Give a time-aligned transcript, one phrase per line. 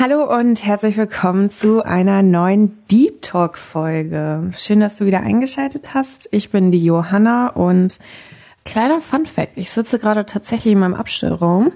[0.00, 4.48] Hallo und herzlich willkommen zu einer neuen Deep Talk Folge.
[4.56, 6.28] Schön, dass du wieder eingeschaltet hast.
[6.30, 7.98] Ich bin die Johanna und
[8.64, 9.56] kleiner Fun Fact.
[9.56, 11.72] Ich sitze gerade tatsächlich in meinem Abstellraum,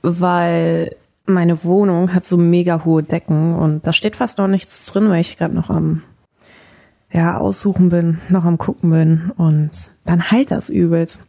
[0.00, 0.96] weil
[1.26, 5.20] meine Wohnung hat so mega hohe Decken und da steht fast noch nichts drin, weil
[5.20, 6.04] ich gerade noch am
[7.12, 9.72] ja, aussuchen bin, noch am gucken bin und
[10.06, 11.20] dann halt das übelst.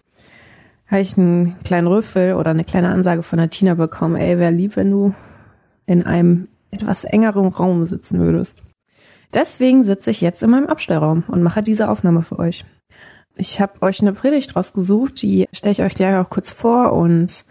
[0.87, 4.51] Habe ich einen kleinen Rüffel oder eine kleine Ansage von der Tina bekommen, ey, wäre
[4.51, 5.13] lieb, wenn du
[5.85, 8.63] in einem etwas engeren Raum sitzen würdest.
[9.33, 12.65] Deswegen sitze ich jetzt in meinem Abstellraum und mache diese Aufnahme für euch.
[13.35, 17.45] Ich habe euch eine Predigt rausgesucht, die stelle ich euch gleich auch kurz vor und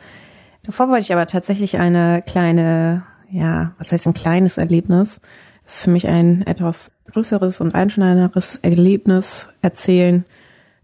[0.62, 5.20] davor wollte ich aber tatsächlich eine kleine, ja, was heißt ein kleines Erlebnis?
[5.64, 10.24] Das ist für mich ein etwas größeres und einschneidenderes Erlebnis erzählen.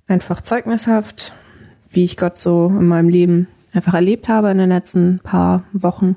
[0.08, 1.32] Einfach zeugnishaft,
[1.90, 6.16] wie ich Gott so in meinem Leben einfach erlebt habe in den letzten paar Wochen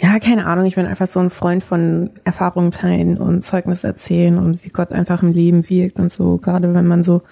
[0.00, 4.38] ja, keine Ahnung, ich bin einfach so ein Freund von Erfahrungen teilen und Zeugnis erzählen
[4.38, 7.22] und wie Gott einfach im Leben wirkt und so, gerade wenn man so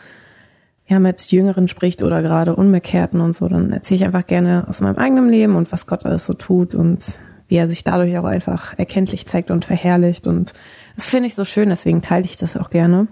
[0.86, 4.80] ja mit Jüngeren spricht oder gerade Unbekehrten und so, dann erzähle ich einfach gerne aus
[4.80, 7.05] meinem eigenen Leben und was Gott alles so tut und
[7.48, 10.53] wie er sich dadurch auch einfach erkenntlich zeigt und verherrlicht und
[10.94, 13.06] das finde ich so schön, deswegen teile ich das auch gerne.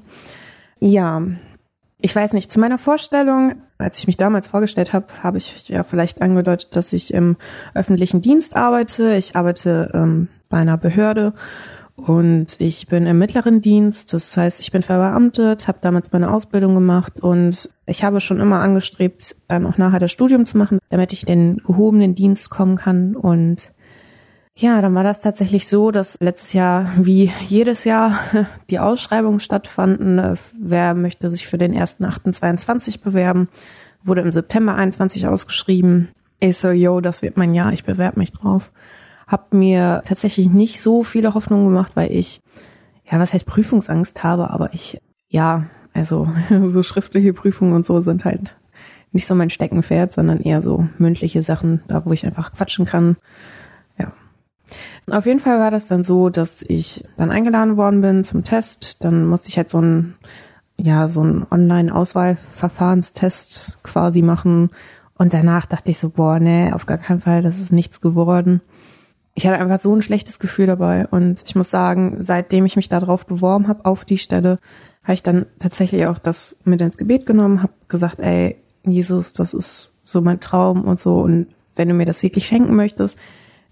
[0.81, 1.23] Ja,
[1.99, 5.83] ich weiß nicht, zu meiner Vorstellung, als ich mich damals vorgestellt habe, habe ich ja
[5.83, 7.37] vielleicht angedeutet, dass ich im
[7.75, 9.17] öffentlichen Dienst arbeite.
[9.17, 11.33] Ich arbeite ähm, bei einer Behörde
[11.97, 14.13] und ich bin im mittleren Dienst.
[14.13, 18.61] Das heißt, ich bin verbeamtet, habe damals meine Ausbildung gemacht und ich habe schon immer
[18.61, 22.77] angestrebt, dann auch nachher das Studium zu machen, damit ich in den gehobenen Dienst kommen
[22.77, 23.73] kann und
[24.59, 28.21] ja, dann war das tatsächlich so, dass letztes Jahr wie jedes Jahr
[28.71, 30.19] die Ausschreibungen stattfanden.
[30.19, 33.49] Äh, wer möchte sich für den 1.8.22 bewerben?
[34.03, 36.09] Wurde im September 21 ausgeschrieben.
[36.41, 38.73] Ich so, yo, das wird mein Jahr, ich bewerbe mich drauf.
[39.27, 42.41] Hab mir tatsächlich nicht so viele Hoffnungen gemacht, weil ich,
[43.11, 46.29] ja, was heißt Prüfungsangst habe, aber ich, ja, also
[46.65, 48.57] so schriftliche Prüfungen und so sind halt
[49.13, 53.17] nicht so mein Steckenpferd, sondern eher so mündliche Sachen, da wo ich einfach quatschen kann
[55.11, 59.05] auf jeden Fall war das dann so, dass ich dann eingeladen worden bin zum Test.
[59.05, 60.15] Dann musste ich halt so ein,
[60.77, 64.71] ja, so ein Online-Auswahlverfahrenstest quasi machen.
[65.19, 68.61] Und danach dachte ich so, boah, nee, auf gar keinen Fall, das ist nichts geworden.
[69.35, 71.07] Ich hatte einfach so ein schlechtes Gefühl dabei.
[71.07, 74.59] Und ich muss sagen, seitdem ich mich darauf beworben habe, auf die Stelle,
[75.03, 79.55] habe ich dann tatsächlich auch das mit ins Gebet genommen, habe gesagt, ey, Jesus, das
[79.55, 81.21] ist so mein Traum und so.
[81.21, 81.47] Und
[81.77, 83.17] wenn du mir das wirklich schenken möchtest,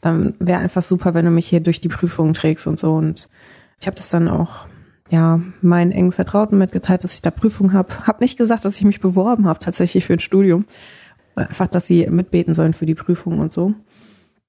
[0.04, 2.92] dann wäre einfach super, wenn du mich hier durch die Prüfungen trägst und so.
[2.92, 3.28] Und
[3.81, 4.66] ich habe das dann auch
[5.10, 8.06] ja meinen engen Vertrauten mitgeteilt, dass ich da Prüfungen habe.
[8.06, 10.66] Hab nicht gesagt, dass ich mich beworben habe tatsächlich für ein Studium.
[11.37, 13.72] Einfach, dass sie mitbeten sollen für die Prüfungen und so.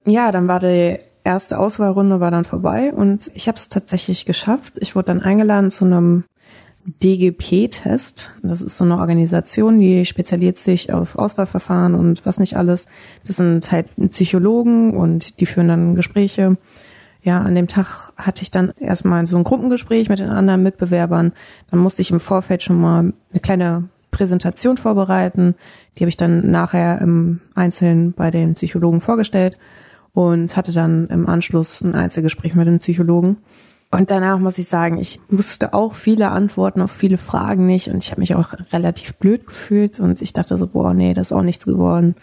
[0.04, 4.74] Ja, dann war die erste Auswahlrunde war dann vorbei und ich habe es tatsächlich geschafft.
[4.78, 6.24] Ich wurde dann eingeladen zu einem
[7.02, 8.32] DGP-Test.
[8.42, 12.86] Das ist so eine Organisation, die spezialisiert sich auf Auswahlverfahren und was nicht alles.
[13.26, 16.56] Das sind halt Psychologen und die führen dann Gespräche.
[17.22, 21.32] Ja, an dem Tag hatte ich dann erstmal so ein Gruppengespräch mit den anderen Mitbewerbern.
[21.70, 25.56] Dann musste ich im Vorfeld schon mal eine kleine Präsentation vorbereiten.
[25.96, 29.58] Die habe ich dann nachher im Einzelnen bei den Psychologen vorgestellt
[30.14, 33.38] und hatte dann im Anschluss ein Einzelgespräch mit den Psychologen.
[33.96, 38.04] Und danach muss ich sagen, ich wusste auch viele Antworten auf viele Fragen nicht und
[38.04, 41.32] ich habe mich auch relativ blöd gefühlt und ich dachte so, boah, nee, das ist
[41.32, 42.14] auch nichts geworden.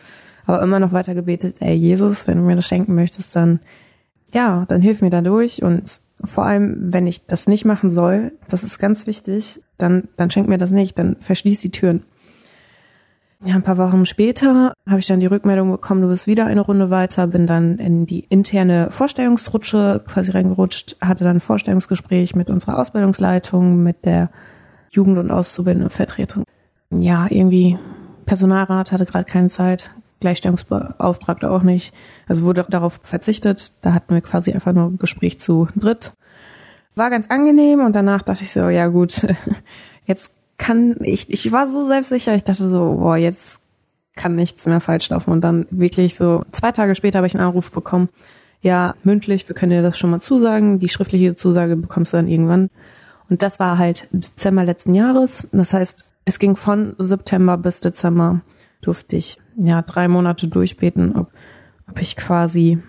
[0.46, 3.60] Aber immer noch weiter gebetet, ey Jesus, wenn du mir das schenken möchtest, dann
[4.34, 8.34] ja, dann hilf mir da durch und vor allem, wenn ich das nicht machen soll,
[8.50, 12.04] das ist ganz wichtig, dann, dann schenk mir das nicht, dann verschließ die Türen.
[13.46, 16.62] Ja, ein paar Wochen später habe ich dann die Rückmeldung bekommen, du bist wieder eine
[16.62, 22.50] Runde weiter, bin dann in die interne Vorstellungsrutsche quasi reingerutscht, hatte dann ein Vorstellungsgespräch mit
[22.50, 24.30] unserer Ausbildungsleitung, mit der
[24.92, 26.46] Jugend- und Auszubildendenvertretung.
[26.90, 27.78] Ja, irgendwie
[28.26, 31.94] Personalrat hatte gerade keine Zeit, Gleichstellungsbeauftragte auch nicht.
[32.28, 33.74] Also wurde darauf verzichtet.
[33.82, 36.14] Da hatten wir quasi einfach nur ein Gespräch zu dritt.
[36.96, 39.28] War ganz angenehm und danach dachte ich so, ja gut,
[40.06, 40.32] jetzt
[40.64, 43.60] kann ich, ich war so selbstsicher, ich dachte so, boah, jetzt
[44.16, 45.32] kann nichts mehr falsch laufen.
[45.32, 48.08] Und dann wirklich so zwei Tage später habe ich einen Anruf bekommen,
[48.62, 52.30] ja, mündlich, wir können dir das schon mal zusagen, die schriftliche Zusage bekommst du dann
[52.30, 52.70] irgendwann.
[53.30, 55.50] Und das war halt Dezember letzten Jahres.
[55.52, 58.40] Das heißt, es ging von September bis Dezember
[58.80, 61.30] durfte ich ja drei Monate durchbeten, ob,
[61.90, 62.80] ob ich quasi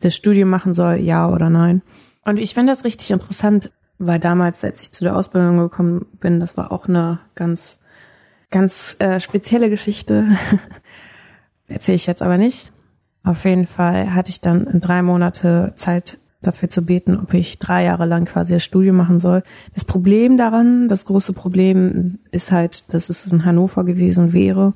[0.00, 1.80] das Studium machen soll, ja oder nein.
[2.26, 6.40] Und ich finde das richtig interessant, weil damals, als ich zu der Ausbildung gekommen bin,
[6.40, 7.78] das war auch eine ganz,
[8.50, 10.26] ganz äh, spezielle Geschichte.
[11.68, 12.72] Erzähle ich jetzt aber nicht.
[13.24, 17.84] Auf jeden Fall hatte ich dann drei Monate Zeit dafür zu beten, ob ich drei
[17.84, 19.42] Jahre lang quasi das Studium machen soll.
[19.74, 24.74] Das Problem daran, das große Problem ist halt, dass es in Hannover gewesen wäre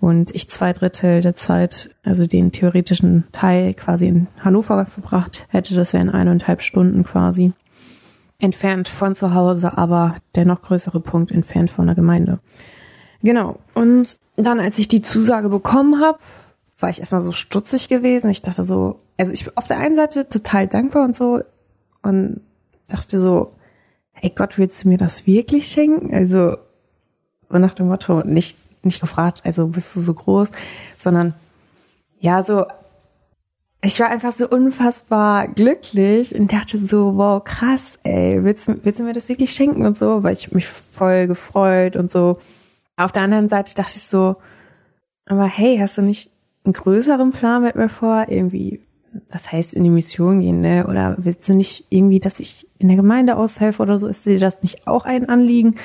[0.00, 5.74] und ich zwei Drittel der Zeit, also den theoretischen Teil quasi in Hannover verbracht hätte.
[5.74, 7.52] Das wären eineinhalb Stunden quasi
[8.44, 12.38] entfernt von zu Hause, aber der noch größere Punkt entfernt von der Gemeinde.
[13.22, 13.58] Genau.
[13.74, 16.18] Und dann, als ich die Zusage bekommen habe,
[16.78, 18.30] war ich erstmal so stutzig gewesen.
[18.30, 21.40] Ich dachte so, also ich bin auf der einen Seite total dankbar und so
[22.02, 22.42] und
[22.88, 23.52] dachte so,
[24.12, 26.14] hey Gott, willst du mir das wirklich schenken?
[26.14, 26.58] Also
[27.48, 30.50] so nach dem Motto, nicht, nicht gefragt, also bist du so groß,
[30.98, 31.34] sondern
[32.20, 32.66] ja, so,
[33.84, 39.02] ich war einfach so unfassbar glücklich und dachte so, wow, krass, ey, willst, willst du
[39.02, 42.38] mir das wirklich schenken und so, weil ich mich voll gefreut und so.
[42.96, 44.36] Auf der anderen Seite dachte ich so,
[45.26, 46.30] aber hey, hast du nicht
[46.64, 48.26] einen größeren Plan mit mir vor?
[48.28, 48.80] Irgendwie,
[49.30, 50.86] was heißt in die Mission gehen, ne?
[50.86, 54.06] Oder willst du nicht irgendwie, dass ich in der Gemeinde aushelfe oder so?
[54.06, 55.76] Ist dir das nicht auch ein Anliegen?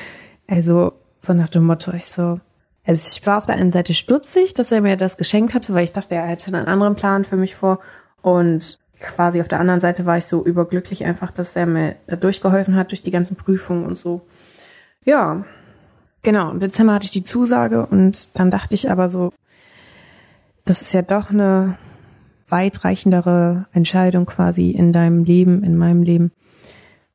[0.48, 2.40] Also, so nach dem Motto, ich so,
[2.90, 5.84] also ich war auf der einen Seite stutzig, dass er mir das geschenkt hatte, weil
[5.84, 7.78] ich dachte, er hätte einen anderen Plan für mich vor.
[8.24, 12.16] Und quasi auf der anderen Seite war ich so überglücklich einfach, dass er mir da
[12.16, 14.22] durchgeholfen hat durch die ganzen Prüfungen und so.
[15.06, 15.46] Ja,
[16.24, 16.50] genau.
[16.50, 19.32] Im Dezember hatte ich die Zusage und dann dachte ich aber so,
[20.66, 21.78] das ist ja doch eine
[22.48, 26.32] weitreichendere Entscheidung quasi in deinem Leben, in meinem Leben.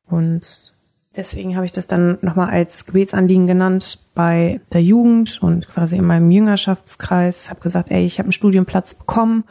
[0.07, 0.73] Und
[1.15, 6.05] deswegen habe ich das dann nochmal als Gebetsanliegen genannt bei der Jugend und quasi in
[6.05, 7.49] meinem Jüngerschaftskreis.
[7.49, 9.43] Habe gesagt, ey, ich habe einen Studienplatz bekommen,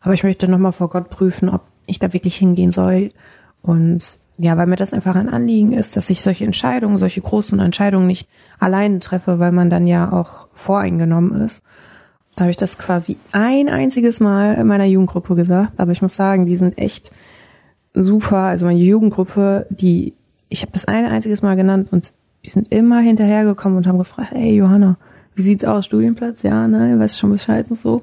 [0.00, 3.12] aber ich möchte nochmal vor Gott prüfen, ob ich da wirklich hingehen soll.
[3.62, 7.60] Und ja, weil mir das einfach ein Anliegen ist, dass ich solche Entscheidungen, solche großen
[7.60, 8.28] Entscheidungen nicht
[8.58, 11.62] alleine treffe, weil man dann ja auch voreingenommen ist.
[12.34, 16.16] Da habe ich das quasi ein einziges Mal in meiner Jugendgruppe gesagt, aber ich muss
[16.16, 17.12] sagen, die sind echt
[17.94, 18.38] super.
[18.38, 20.14] Also meine Jugendgruppe, die,
[20.52, 22.12] ich habe das ein einziges Mal genannt und
[22.44, 24.98] die sind immer hinterhergekommen und haben gefragt, ey Johanna,
[25.34, 26.42] wie sieht's aus, Studienplatz?
[26.42, 28.02] Ja, ne, weißt schon Bescheid und so.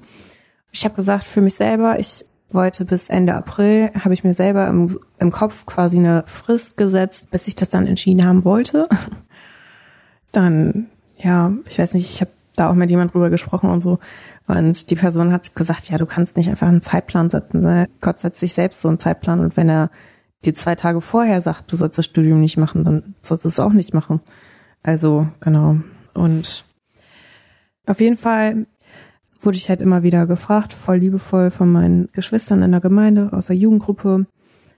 [0.71, 4.67] Ich habe gesagt, für mich selber, ich wollte bis Ende April, habe ich mir selber
[4.67, 8.89] im, im Kopf quasi eine Frist gesetzt, bis ich das dann entschieden haben wollte.
[10.31, 10.87] Dann,
[11.17, 13.97] ja, ich weiß nicht, ich habe da auch mit jemand drüber gesprochen und so.
[14.47, 17.61] Und die Person hat gesagt, ja, du kannst nicht einfach einen Zeitplan setzen.
[17.61, 17.87] Ne?
[17.99, 19.89] Gott setzt sich selbst so einen Zeitplan und wenn er
[20.45, 23.59] dir zwei Tage vorher sagt, du sollst das Studium nicht machen, dann sollst du es
[23.59, 24.21] auch nicht machen.
[24.83, 25.77] Also, genau.
[26.13, 26.65] Und
[27.85, 28.67] auf jeden Fall
[29.41, 33.47] wurde ich halt immer wieder gefragt, voll liebevoll von meinen Geschwistern in der Gemeinde, aus
[33.47, 34.25] der Jugendgruppe,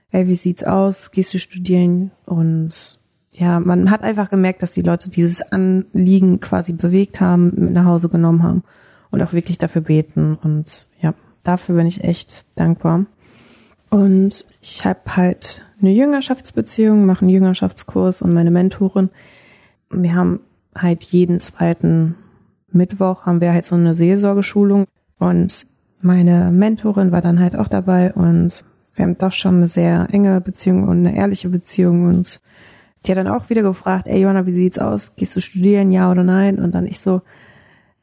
[0.08, 1.10] hey, wie sieht's aus?
[1.10, 2.10] Gehst du studieren?
[2.26, 2.98] Und
[3.32, 7.86] ja, man hat einfach gemerkt, dass die Leute dieses Anliegen quasi bewegt haben, mit nach
[7.86, 8.62] Hause genommen haben
[9.10, 10.34] und auch wirklich dafür beten.
[10.34, 13.06] Und ja, dafür bin ich echt dankbar.
[13.90, 19.10] Und ich habe halt eine Jüngerschaftsbeziehung, mache einen Jüngerschaftskurs und meine Mentorin.
[19.90, 20.40] Wir haben
[20.74, 22.14] halt jeden zweiten
[22.70, 24.86] Mittwoch haben wir halt so eine Seelsorgeschulung
[25.18, 25.66] und
[26.00, 30.40] meine Mentorin war dann halt auch dabei und wir haben doch schon eine sehr enge
[30.40, 32.40] Beziehung und eine ehrliche Beziehung und
[33.04, 35.16] die hat dann auch wieder gefragt, ey Johanna, wie sieht's aus?
[35.16, 36.58] Gehst du studieren, ja oder nein?
[36.58, 37.20] Und dann ich so,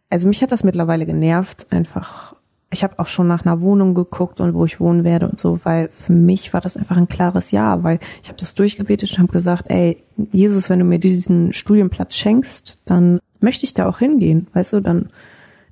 [0.09, 2.35] also mich hat das mittlerweile genervt, einfach.
[2.71, 5.59] Ich habe auch schon nach einer Wohnung geguckt und wo ich wohnen werde und so,
[5.63, 9.19] weil für mich war das einfach ein klares Ja, weil ich habe das durchgebetet und
[9.19, 13.99] habe gesagt, ey, Jesus, wenn du mir diesen Studienplatz schenkst, dann möchte ich da auch
[13.99, 15.09] hingehen, weißt du, dann,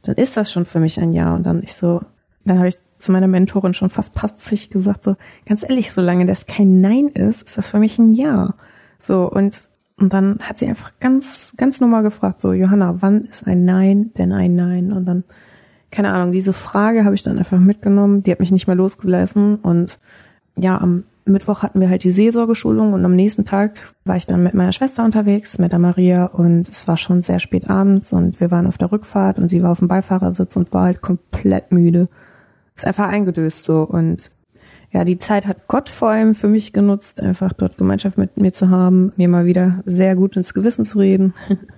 [0.02, 1.36] dann ist das schon für mich ein Ja.
[1.36, 2.02] Und dann ich so,
[2.46, 6.46] dann habe ich zu meiner Mentorin schon fast patzig gesagt, so, ganz ehrlich, solange das
[6.46, 8.56] kein Nein ist, ist das für mich ein Ja.
[9.00, 13.46] So, und, und dann hat sie einfach ganz, ganz normal gefragt, so, Johanna, wann ist
[13.46, 14.92] ein Nein denn ein Nein?
[14.92, 15.24] Und dann,
[15.98, 19.56] keine Ahnung, diese Frage habe ich dann einfach mitgenommen, die hat mich nicht mehr losgelassen
[19.56, 19.98] und
[20.56, 24.44] ja, am Mittwoch hatten wir halt die Seelsorgeschulung und am nächsten Tag war ich dann
[24.44, 28.40] mit meiner Schwester unterwegs, mit der Maria und es war schon sehr spät abends und
[28.40, 31.72] wir waren auf der Rückfahrt und sie war auf dem Beifahrersitz und war halt komplett
[31.72, 32.10] müde.
[32.76, 34.30] Ist einfach eingedöst so und
[34.92, 38.54] ja, die Zeit hat Gott vor allem für mich genutzt, einfach dort Gemeinschaft mit mir
[38.54, 41.34] zu haben, mir mal wieder sehr gut ins Gewissen zu reden.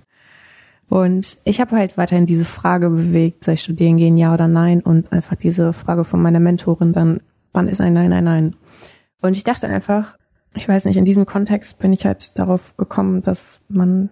[0.90, 4.80] Und ich habe halt weiterhin diese Frage bewegt, soll ich studieren gehen, ja oder nein?
[4.80, 7.20] Und einfach diese Frage von meiner Mentorin dann,
[7.52, 8.56] wann ist ein Nein, nein, nein?
[9.20, 10.18] Und ich dachte einfach,
[10.52, 14.10] ich weiß nicht, in diesem Kontext bin ich halt darauf gekommen, dass man,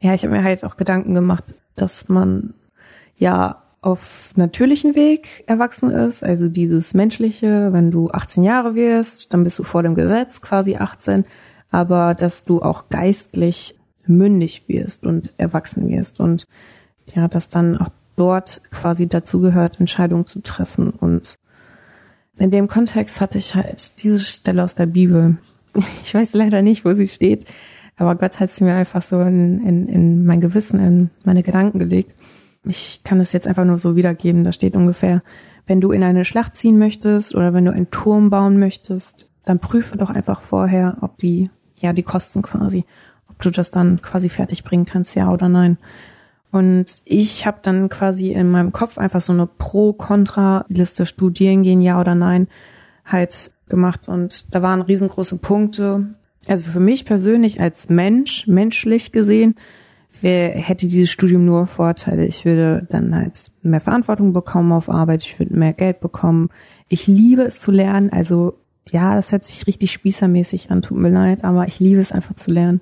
[0.00, 2.54] ja, ich habe mir halt auch Gedanken gemacht, dass man
[3.16, 9.44] ja auf natürlichen Weg erwachsen ist, also dieses menschliche, wenn du 18 Jahre wirst, dann
[9.44, 11.26] bist du vor dem Gesetz quasi 18,
[11.70, 16.46] aber dass du auch geistlich mündig wirst und erwachsen wirst und
[17.14, 21.36] ja, dass dann auch dort quasi dazu gehört, Entscheidungen zu treffen und
[22.38, 25.38] in dem Kontext hatte ich halt diese Stelle aus der Bibel.
[26.04, 27.46] Ich weiß leider nicht, wo sie steht,
[27.96, 31.78] aber Gott hat sie mir einfach so in, in, in mein Gewissen, in meine Gedanken
[31.78, 32.14] gelegt.
[32.64, 34.44] Ich kann es jetzt einfach nur so wiedergeben.
[34.44, 35.22] Da steht ungefähr,
[35.66, 39.58] wenn du in eine Schlacht ziehen möchtest oder wenn du einen Turm bauen möchtest, dann
[39.58, 42.84] prüfe doch einfach vorher, ob die, ja, die Kosten quasi,
[43.44, 45.78] du das dann quasi fertig bringen kannst, ja oder nein.
[46.50, 51.98] Und ich habe dann quasi in meinem Kopf einfach so eine Pro-Kontra-Liste studieren gehen, ja
[51.98, 52.48] oder nein,
[53.06, 54.08] halt gemacht.
[54.08, 56.14] Und da waren riesengroße Punkte.
[56.46, 59.54] Also für mich persönlich als Mensch, menschlich gesehen,
[60.20, 62.26] wer hätte dieses Studium nur Vorteile.
[62.26, 66.50] Ich würde dann halt mehr Verantwortung bekommen auf Arbeit, ich würde mehr Geld bekommen.
[66.88, 68.10] Ich liebe es zu lernen.
[68.10, 68.58] Also
[68.90, 72.34] ja, das hört sich richtig spießermäßig an, tut mir leid, aber ich liebe es einfach
[72.34, 72.80] zu lernen.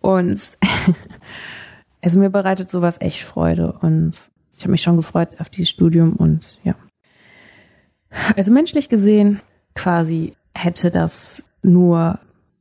[0.00, 0.40] Und
[2.02, 4.12] also mir bereitet sowas echt Freude und
[4.56, 6.74] ich habe mich schon gefreut auf dieses Studium und ja.
[8.36, 9.40] Also menschlich gesehen
[9.74, 12.18] quasi hätte das nur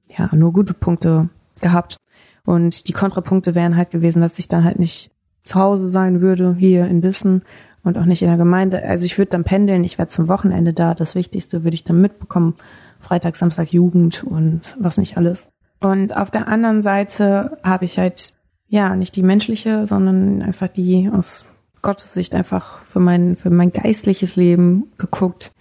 [0.08, 1.30] ja nur gute Punkte
[1.62, 1.98] gehabt
[2.46, 5.12] und die Kontrapunkte wären halt gewesen, dass ich dann halt nicht
[5.44, 7.44] zu Hause sein würde hier in Wissen
[7.84, 8.84] und auch nicht in der Gemeinde.
[8.84, 10.94] Also ich würde dann pendeln, ich wäre zum Wochenende da.
[10.94, 12.56] Das Wichtigste würde ich dann mitbekommen.
[13.00, 15.50] Freitag, Samstag Jugend und was nicht alles.
[15.80, 18.34] Und auf der anderen Seite habe ich halt
[18.70, 21.44] ja, nicht die menschliche, sondern einfach die aus
[21.82, 25.52] Gottes Sicht einfach für mein, für mein geistliches Leben geguckt.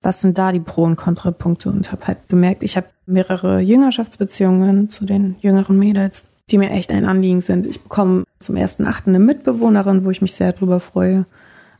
[0.00, 1.68] Was sind da die Pro- und Kontrapunkte?
[1.68, 6.90] Und habe halt gemerkt, ich habe mehrere Jüngerschaftsbeziehungen zu den jüngeren Mädels, die mir echt
[6.92, 7.66] ein Anliegen sind.
[7.66, 11.26] Ich bekomme zum ersten Achten eine Mitbewohnerin, wo ich mich sehr drüber freue.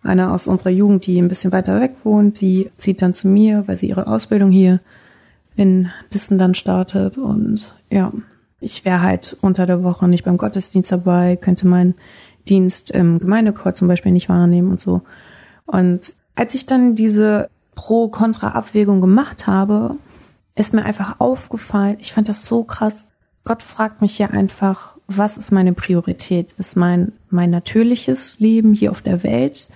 [0.03, 3.65] Eine aus unserer Jugend, die ein bisschen weiter weg wohnt, die zieht dann zu mir,
[3.67, 4.81] weil sie ihre Ausbildung hier
[5.57, 7.19] in Dissen dann startet.
[7.19, 8.13] Und ja,
[8.61, 11.95] ich wäre halt unter der Woche nicht beim Gottesdienst dabei, könnte meinen
[12.49, 15.03] Dienst im Gemeindechor zum Beispiel nicht wahrnehmen und so.
[15.67, 19.97] Und als ich dann diese Pro-Kontra-Abwägung gemacht habe,
[20.55, 23.09] ist mir einfach aufgefallen, ich fand das so krass.
[23.45, 26.55] Gott fragt mich ja einfach, was ist meine Priorität?
[26.59, 29.71] Ist mein, mein natürliches Leben hier auf der Welt?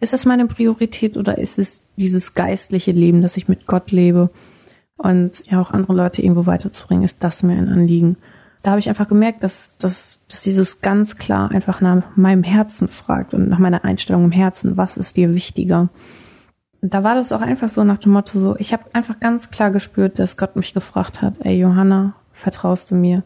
[0.00, 4.30] Ist das meine Priorität oder ist es dieses geistliche Leben, dass ich mit Gott lebe?
[4.96, 8.16] Und ja auch andere Leute irgendwo weiterzubringen, ist das mir ein Anliegen.
[8.62, 12.88] Da habe ich einfach gemerkt, dass, dass, dass dieses ganz klar einfach nach meinem Herzen
[12.88, 15.90] fragt und nach meiner Einstellung im Herzen, was ist dir wichtiger?
[16.80, 19.70] Da war das auch einfach so nach dem Motto so, ich habe einfach ganz klar
[19.70, 23.22] gespürt, dass Gott mich gefragt hat, ey Johanna, vertraust du mir?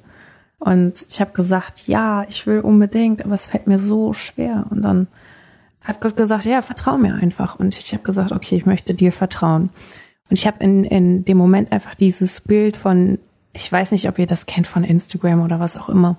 [0.58, 4.66] Und ich habe gesagt, ja, ich will unbedingt, aber es fällt mir so schwer.
[4.70, 5.06] Und dann
[5.82, 7.58] hat Gott gesagt, ja, vertrau mir einfach.
[7.58, 9.70] Und ich habe gesagt, okay, ich möchte dir vertrauen.
[10.30, 13.18] Und ich habe in, in dem Moment einfach dieses Bild von,
[13.52, 16.18] ich weiß nicht, ob ihr das kennt von Instagram oder was auch immer.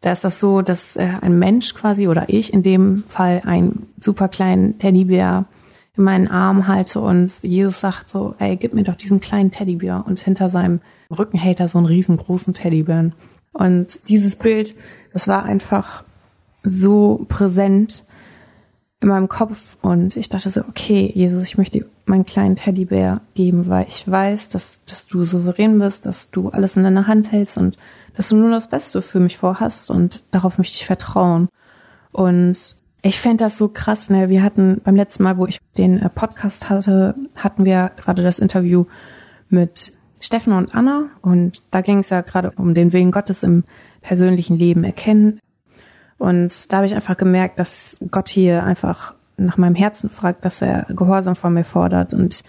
[0.00, 3.86] Da ist das so, dass äh, ein Mensch quasi oder ich in dem Fall einen
[3.98, 5.44] super kleinen Teddybär
[5.96, 10.04] in meinen Arm halte und Jesus sagt so, ey, gib mir doch diesen kleinen Teddybär
[10.06, 10.80] und hinter seinem
[11.10, 13.12] Rücken hält er so einen riesengroßen Teddybären.
[13.52, 14.74] Und dieses Bild,
[15.12, 16.04] das war einfach
[16.62, 18.04] so präsent
[19.00, 23.68] in meinem Kopf und ich dachte so, okay, Jesus, ich möchte meinen kleinen Teddybär geben,
[23.68, 27.56] weil ich weiß, dass, dass du souverän bist, dass du alles in deiner Hand hältst
[27.56, 27.78] und
[28.14, 31.48] dass du nur das Beste für mich vorhast und darauf möchte ich vertrauen.
[32.12, 34.28] Und ich fände das so krass, ne?
[34.28, 38.38] Wir hatten beim letzten Mal, wo ich den äh, Podcast hatte, hatten wir gerade das
[38.38, 38.84] Interview
[39.48, 43.64] mit Steffen und Anna und da ging es ja gerade um den Willen Gottes im
[44.02, 45.40] persönlichen Leben erkennen.
[46.18, 49.14] Und da habe ich einfach gemerkt, dass Gott hier einfach
[49.46, 52.14] nach meinem Herzen fragt, dass er Gehorsam von mir fordert.
[52.14, 52.42] Und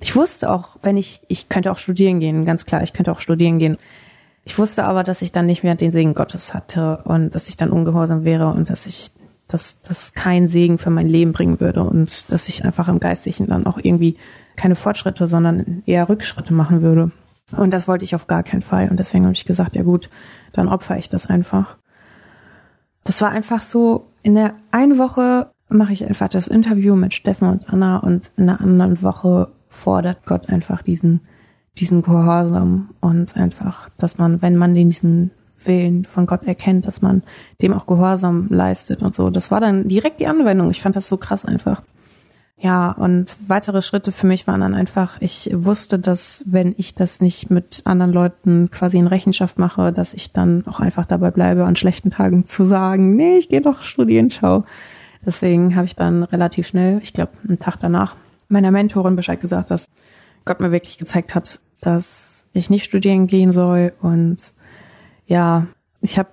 [0.00, 3.20] ich wusste auch, wenn ich, ich könnte auch studieren gehen, ganz klar, ich könnte auch
[3.20, 3.78] studieren gehen.
[4.44, 7.56] Ich wusste aber, dass ich dann nicht mehr den Segen Gottes hatte und dass ich
[7.56, 9.10] dann ungehorsam wäre und dass ich,
[9.46, 13.48] dass das kein Segen für mein Leben bringen würde und dass ich einfach im Geistlichen
[13.48, 14.16] dann auch irgendwie
[14.56, 17.10] keine Fortschritte, sondern eher Rückschritte machen würde.
[17.56, 18.88] Und das wollte ich auf gar keinen Fall.
[18.88, 20.10] Und deswegen habe ich gesagt, ja gut,
[20.52, 21.76] dann opfer ich das einfach.
[23.04, 27.48] Das war einfach so, in der einen Woche mache ich einfach das Interview mit Steffen
[27.48, 31.20] und Anna und in der anderen Woche fordert Gott einfach diesen,
[31.78, 35.30] diesen Gehorsam und einfach, dass man, wenn man diesen
[35.64, 37.22] Willen von Gott erkennt, dass man
[37.60, 39.30] dem auch Gehorsam leistet und so.
[39.30, 40.70] Das war dann direkt die Anwendung.
[40.70, 41.82] Ich fand das so krass einfach.
[42.60, 47.20] Ja, und weitere Schritte für mich waren dann einfach, ich wusste, dass wenn ich das
[47.20, 51.64] nicht mit anderen Leuten quasi in Rechenschaft mache, dass ich dann auch einfach dabei bleibe,
[51.64, 54.64] an schlechten Tagen zu sagen, nee, ich gehe doch studieren, schau.
[55.24, 58.16] Deswegen habe ich dann relativ schnell, ich glaube einen Tag danach,
[58.48, 59.86] meiner Mentorin Bescheid gesagt, dass
[60.44, 62.06] Gott mir wirklich gezeigt hat, dass
[62.52, 63.92] ich nicht studieren gehen soll.
[64.00, 64.52] Und
[65.26, 65.66] ja,
[66.00, 66.30] ich habe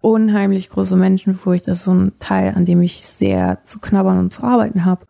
[0.00, 1.68] unheimlich große Menschenfurcht.
[1.68, 5.06] Das ist so ein Teil, an dem ich sehr zu knabbern und zu arbeiten habe.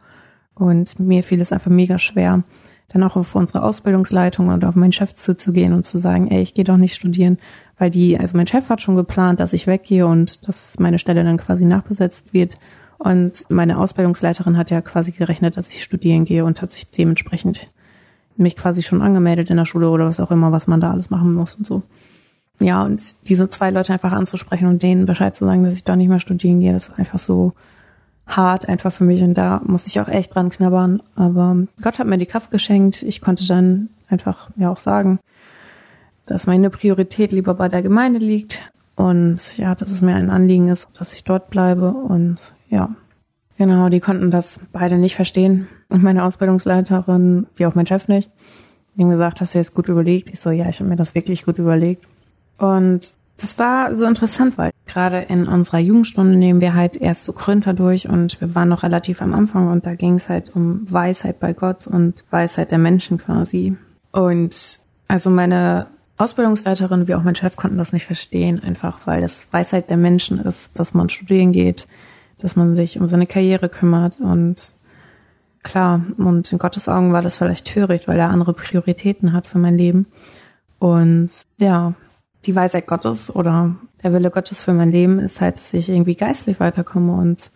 [0.54, 2.42] Und mir fiel es einfach mega schwer,
[2.88, 6.54] dann auch auf unsere Ausbildungsleitung und auf meinen Chef zuzugehen und zu sagen, ey, ich
[6.54, 7.38] gehe doch nicht studieren,
[7.76, 11.22] weil die, also mein Chef hat schon geplant, dass ich weggehe und dass meine Stelle
[11.22, 12.58] dann quasi nachbesetzt wird.
[12.98, 17.70] Und meine Ausbildungsleiterin hat ja quasi gerechnet, dass ich studieren gehe und hat sich dementsprechend
[18.36, 21.10] mich quasi schon angemeldet in der Schule oder was auch immer, was man da alles
[21.10, 21.82] machen muss und so.
[22.60, 25.94] Ja, und diese zwei Leute einfach anzusprechen und denen Bescheid zu sagen, dass ich da
[25.94, 27.52] nicht mehr studieren gehe, das war einfach so
[28.26, 31.02] hart einfach für mich und da musste ich auch echt dran knabbern.
[31.14, 33.02] Aber Gott hat mir die Kraft geschenkt.
[33.02, 35.18] Ich konnte dann einfach ja auch sagen,
[36.26, 40.68] dass meine Priorität lieber bei der Gemeinde liegt und ja, dass es mir ein Anliegen
[40.68, 42.94] ist, dass ich dort bleibe und ja,
[43.56, 48.30] genau, die konnten das beide nicht verstehen und meine Ausbildungsleiterin, wie auch mein Chef nicht,
[48.94, 50.28] die haben gesagt, hast du jetzt gut überlegt?
[50.30, 52.06] Ich so, ja, ich habe mir das wirklich gut überlegt.
[52.58, 57.32] Und das war so interessant, weil gerade in unserer Jugendstunde nehmen wir halt erst so
[57.32, 60.80] Gründer durch und wir waren noch relativ am Anfang und da ging es halt um
[60.90, 63.76] Weisheit bei Gott und Weisheit der Menschen quasi.
[64.10, 69.46] Und also meine Ausbildungsleiterin wie auch mein Chef konnten das nicht verstehen, einfach weil das
[69.52, 71.86] Weisheit der Menschen ist, dass man studieren geht,
[72.38, 74.74] dass man sich um seine Karriere kümmert und
[75.62, 79.58] klar, und in Gottes Augen war das vielleicht töricht, weil er andere Prioritäten hat für
[79.58, 80.06] mein Leben.
[80.78, 81.94] Und ja,
[82.46, 86.14] die Weisheit Gottes oder der Wille Gottes für mein Leben ist halt, dass ich irgendwie
[86.14, 87.50] geistlich weiterkomme und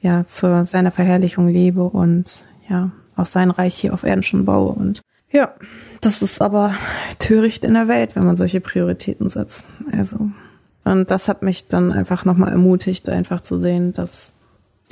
[0.00, 4.72] ja, zu seiner Verherrlichung lebe und ja, auch sein Reich hier auf Erden schon baue.
[4.72, 5.54] Und ja,
[6.00, 6.74] das ist aber
[7.18, 9.66] töricht in der Welt, wenn man solche Prioritäten setzt.
[9.92, 10.30] Also,
[10.84, 14.32] und das hat mich dann einfach nochmal ermutigt, einfach zu sehen, dass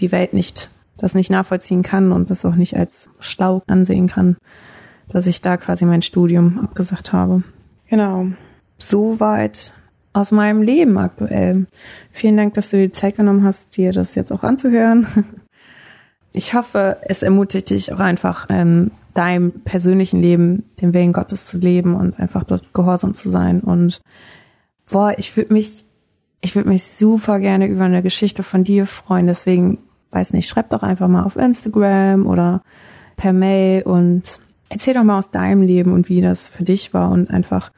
[0.00, 4.36] die Welt nicht, das nicht nachvollziehen kann und das auch nicht als schlau ansehen kann,
[5.08, 7.42] dass ich da quasi mein Studium abgesagt habe.
[7.88, 8.26] Genau
[8.78, 9.74] so weit
[10.12, 11.66] aus meinem Leben aktuell.
[12.12, 15.06] Vielen Dank, dass du die Zeit genommen hast, dir das jetzt auch anzuhören.
[16.30, 21.56] Ich hoffe, es ermutigt dich auch einfach, in deinem persönlichen Leben den Willen Gottes zu
[21.56, 23.60] leben und einfach dort gehorsam zu sein.
[23.60, 24.02] Und
[24.90, 25.84] boah, ich würde mich,
[26.40, 29.26] ich würde mich super gerne über eine Geschichte von dir freuen.
[29.26, 29.78] Deswegen,
[30.10, 32.62] weiß nicht, schreib doch einfach mal auf Instagram oder
[33.16, 37.10] per Mail und erzähl doch mal aus deinem Leben und wie das für dich war
[37.10, 37.72] und einfach,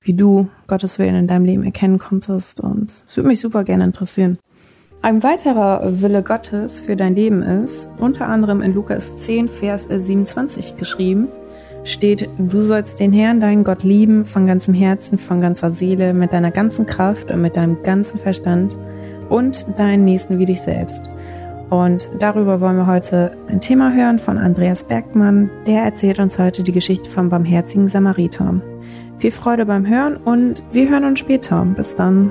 [0.00, 2.60] wie du Gottes Willen in deinem Leben erkennen konntest.
[2.60, 4.38] Und es würde mich super gerne interessieren.
[5.02, 10.76] Ein weiterer Wille Gottes für dein Leben ist, unter anderem in Lukas 10, Vers 27
[10.76, 11.28] geschrieben,
[11.84, 16.32] steht, du sollst den Herrn, deinen Gott lieben, von ganzem Herzen, von ganzer Seele, mit
[16.32, 18.76] deiner ganzen Kraft und mit deinem ganzen Verstand
[19.28, 21.08] und deinen Nächsten wie dich selbst.
[21.70, 25.48] Und darüber wollen wir heute ein Thema hören von Andreas Bergmann.
[25.66, 28.60] Der erzählt uns heute die Geschichte vom barmherzigen Samariter.
[29.18, 31.64] Viel Freude beim Hören und wir hören uns später.
[31.76, 32.30] Bis dann.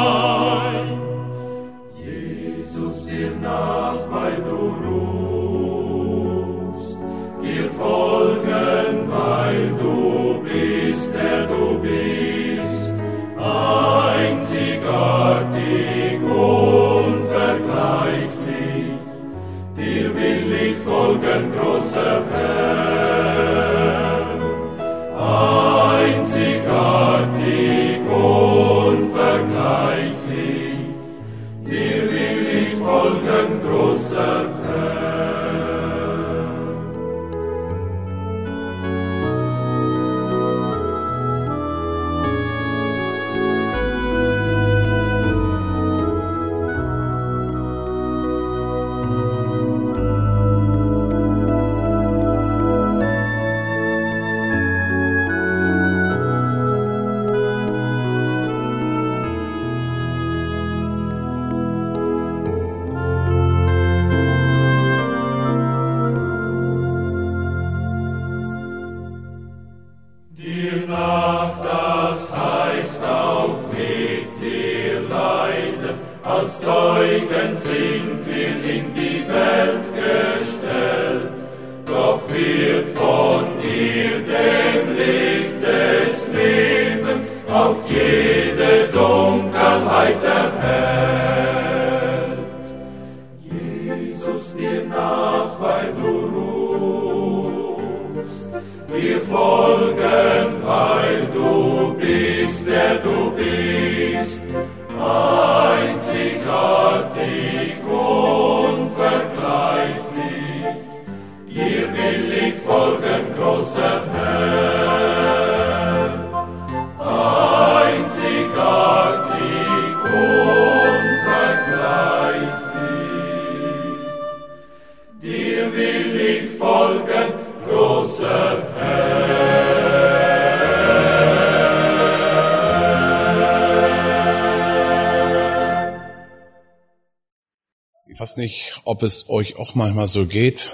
[138.91, 140.71] ob es euch auch manchmal so geht,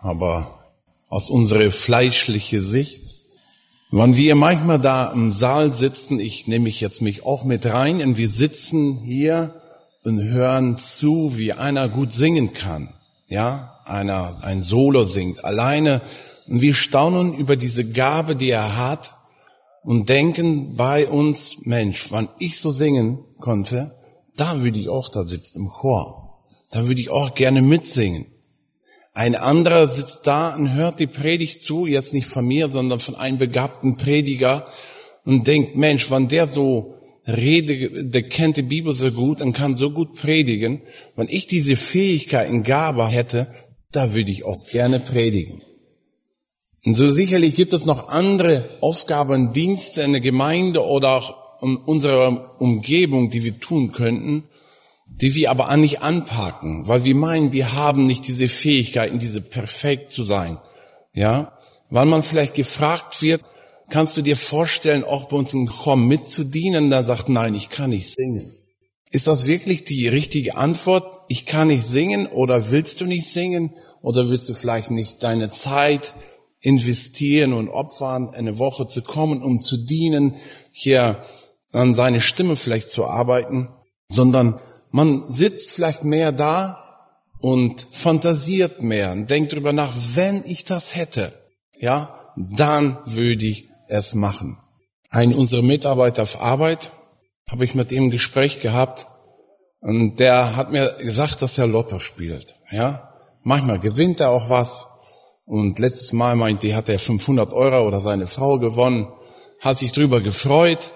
[0.00, 0.64] aber
[1.10, 3.02] aus unserer fleischlichen Sicht,
[3.90, 8.00] wenn wir manchmal da im Saal sitzen, ich nehme mich jetzt mich auch mit rein,
[8.00, 9.60] und wir sitzen hier
[10.02, 12.94] und hören zu, wie einer gut singen kann,
[13.26, 16.00] ja, einer ein Solo singt, alleine,
[16.46, 19.14] und wir staunen über diese Gabe, die er hat,
[19.82, 23.94] und denken bei uns, Mensch, wann ich so singen konnte,
[24.38, 26.27] da würde ich auch da sitzen im Chor
[26.70, 28.26] da würde ich auch gerne mitsingen.
[29.14, 33.16] Ein anderer sitzt da und hört die Predigt zu, jetzt nicht von mir, sondern von
[33.16, 34.66] einem begabten Prediger
[35.24, 36.94] und denkt, Mensch, wann der so
[37.26, 40.80] redet, der kennt die Bibel so gut und kann so gut predigen,
[41.16, 43.48] wenn ich diese Fähigkeit in Gabe hätte,
[43.92, 45.62] da würde ich auch gerne predigen.
[46.84, 51.76] Und so sicherlich gibt es noch andere Aufgaben, Dienste in der Gemeinde oder auch in
[51.76, 54.44] unserer Umgebung, die wir tun könnten.
[55.20, 60.12] Die wir aber nicht anpacken, weil wir meinen, wir haben nicht diese Fähigkeiten, diese perfekt
[60.12, 60.58] zu sein.
[61.12, 61.52] Ja,
[61.90, 63.42] weil man vielleicht gefragt wird,
[63.90, 66.90] kannst du dir vorstellen, auch bei uns im Chor mitzudienen?
[66.90, 68.54] Dann sagt, nein, ich kann nicht singen.
[69.10, 71.24] Ist das wirklich die richtige Antwort?
[71.28, 75.48] Ich kann nicht singen oder willst du nicht singen oder willst du vielleicht nicht deine
[75.48, 76.14] Zeit
[76.60, 80.34] investieren und opfern, eine Woche zu kommen, um zu dienen,
[80.72, 81.20] hier
[81.72, 83.68] an seine Stimme vielleicht zu arbeiten,
[84.08, 86.84] sondern man sitzt vielleicht mehr da
[87.40, 91.32] und fantasiert mehr und denkt darüber nach, wenn ich das hätte,
[91.78, 94.58] ja, dann würde ich es machen.
[95.10, 96.90] Ein unserer Mitarbeiter auf Arbeit
[97.48, 99.06] habe ich mit ihm ein Gespräch gehabt
[99.80, 103.04] und der hat mir gesagt, dass er Lotto spielt, ja.
[103.44, 104.86] Manchmal gewinnt er auch was
[105.46, 109.08] und letztes Mal meinte, er, hat er 500 Euro oder seine Frau gewonnen,
[109.60, 110.92] hat sich drüber gefreut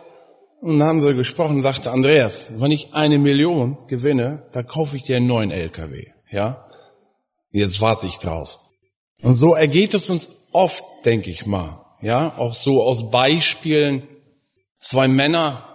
[0.62, 5.02] und dann haben wir gesprochen sagte, Andreas, wenn ich eine Million gewinne, dann kaufe ich
[5.02, 6.06] dir einen neuen LKW.
[6.30, 6.68] Ja?
[7.50, 8.60] Jetzt warte ich draus.
[9.22, 11.84] Und so ergeht es uns oft, denke ich mal.
[12.00, 14.04] Ja, auch so aus Beispielen.
[14.78, 15.66] Zwei Männer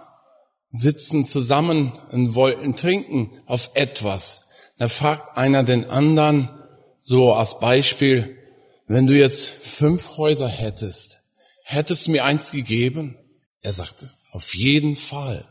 [0.70, 4.48] sitzen zusammen und wollten trinken auf etwas.
[4.78, 6.48] Da fragt einer den anderen,
[6.96, 8.38] so als Beispiel,
[8.86, 11.20] wenn du jetzt fünf Häuser hättest,
[11.62, 13.18] hättest du mir eins gegeben?
[13.60, 15.46] Er sagte, auf jeden Fall.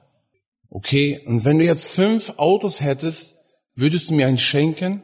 [0.69, 3.37] Okay, und wenn du jetzt fünf Autos hättest,
[3.75, 5.03] würdest du mir einen schenken?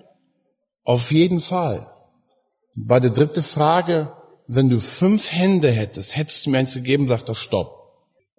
[0.83, 1.89] Auf jeden Fall.
[2.75, 4.11] Bei der dritten Frage,
[4.47, 7.71] wenn du fünf Hände hättest, hättest du mir eins gegeben, sagt er, stopp.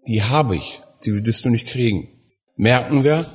[0.06, 2.08] Die habe ich, die würdest du nicht kriegen.
[2.56, 3.26] Merken wir,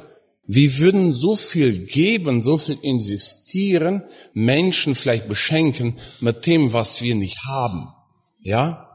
[0.46, 7.16] wir würden so viel geben, so viel investieren, Menschen vielleicht beschenken mit dem, was wir
[7.16, 7.88] nicht haben.
[8.42, 8.89] Ja?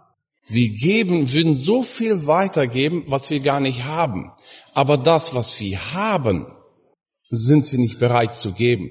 [0.46, 4.30] Wir geben, würden so viel weitergeben, was wir gar nicht haben.
[4.74, 6.46] Aber das, was wir haben,
[7.30, 8.90] sind sie nicht bereit zu geben.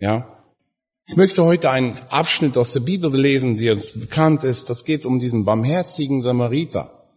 [0.00, 0.38] Ja?
[1.06, 4.68] Ich möchte heute einen Abschnitt aus der Bibel lesen, der uns bekannt ist.
[4.68, 7.08] Das geht um diesen barmherzigen Samariter.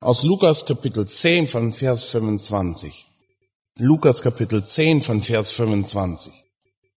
[0.00, 3.06] Aus Lukas Kapitel 10 von Vers 25.
[3.78, 6.32] Lukas Kapitel 10 von Vers 25.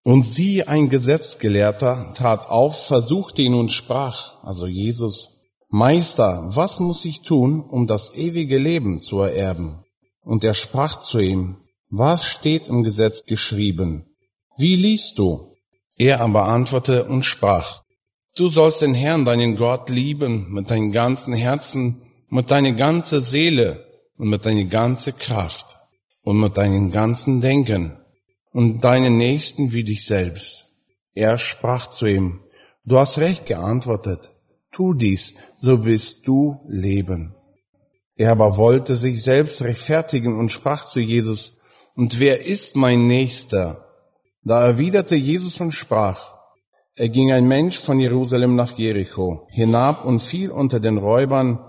[0.03, 5.32] Und sie, ein Gesetzgelehrter, tat auf, versuchte ihn und sprach, also Jesus,
[5.75, 9.83] Meister, was muss ich tun, um das ewige Leben zu ererben?
[10.21, 11.57] Und er sprach zu ihm,
[11.89, 14.05] was steht im Gesetz geschrieben?
[14.55, 15.55] Wie liest du?
[15.97, 17.81] Er aber antwortete und sprach,
[18.35, 23.83] du sollst den Herrn, deinen Gott, lieben mit deinem ganzen Herzen, mit deiner ganzen Seele
[24.19, 25.75] und mit deiner ganzen Kraft
[26.21, 27.97] und mit deinem ganzen Denken
[28.51, 30.67] und deinen Nächsten wie dich selbst.
[31.15, 32.41] Er sprach zu ihm,
[32.85, 34.32] du hast recht geantwortet,
[34.73, 37.35] tu dies, so wirst du leben.
[38.15, 41.53] Er aber wollte sich selbst rechtfertigen und sprach zu Jesus,
[41.95, 43.85] und wer ist mein Nächster?
[44.43, 46.33] Da erwiderte Jesus und sprach,
[46.95, 51.59] er ging ein Mensch von Jerusalem nach Jericho hinab und fiel unter den Räubern,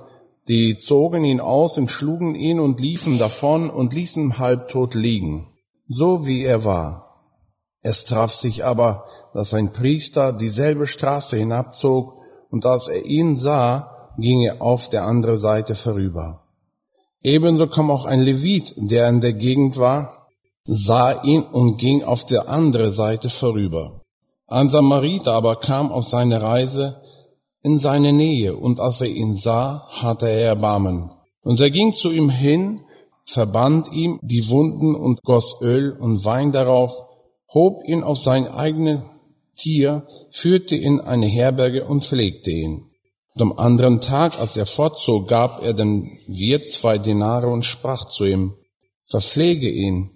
[0.48, 5.46] die zogen ihn aus und schlugen ihn und liefen davon und ließen halbtot liegen,
[5.86, 7.04] so wie er war.
[7.80, 12.14] Es traf sich aber, dass ein Priester dieselbe Straße hinabzog
[12.54, 16.44] und als er ihn sah, ging er auf der andere Seite vorüber.
[17.20, 20.28] Ebenso kam auch ein Levit, der in der Gegend war,
[20.64, 24.02] sah ihn und ging auf der andere Seite vorüber.
[24.46, 27.02] Ein Samariter aber kam auf seine Reise
[27.64, 31.10] in seine Nähe, und als er ihn sah, hatte er Erbarmen.
[31.42, 32.82] Und er ging zu ihm hin,
[33.24, 36.94] verband ihm die Wunden und goss Öl und Wein darauf,
[37.52, 39.00] hob ihn auf sein eigenes
[39.64, 42.90] Tier, führte ihn in eine Herberge und pflegte ihn.
[43.34, 48.04] Und am anderen Tag, als er fortzog, gab er dem Wirt zwei Denare und sprach
[48.04, 48.56] zu ihm,
[49.06, 50.10] verpflege ihn.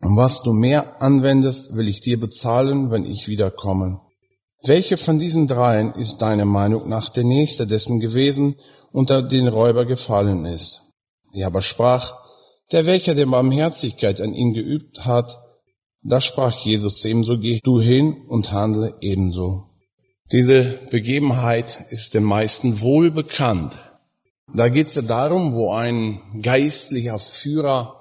[0.00, 4.00] Und was du mehr anwendest, will ich dir bezahlen, wenn ich wiederkomme.
[4.62, 8.56] Welche von diesen dreien ist deiner Meinung nach der Nächste dessen gewesen,
[8.92, 10.80] unter den Räuber gefallen ist?
[11.34, 12.14] Er aber sprach,
[12.72, 15.38] der welcher der Barmherzigkeit an ihn geübt hat,
[16.08, 19.64] da sprach Jesus zu ihm, so geh du hin und handle ebenso.
[20.32, 23.76] Diese Begebenheit ist den meisten wohl bekannt.
[24.54, 28.00] Da geht es ja darum, wo ein geistlicher Führer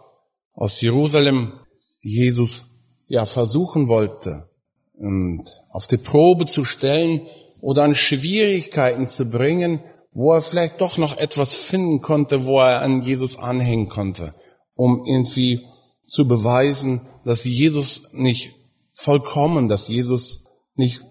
[0.54, 1.54] aus Jerusalem
[2.02, 2.66] Jesus
[3.08, 4.50] ja versuchen wollte
[4.98, 7.22] und auf die Probe zu stellen
[7.62, 9.80] oder an Schwierigkeiten zu bringen,
[10.14, 14.34] wo er vielleicht doch noch etwas finden konnte, wo er an Jesus anhängen konnte,
[14.76, 15.66] um irgendwie
[16.08, 18.52] zu beweisen, dass Jesus nicht
[18.94, 21.02] vollkommen, dass Jesus nicht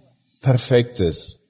[0.40, 1.40] perfekt ist.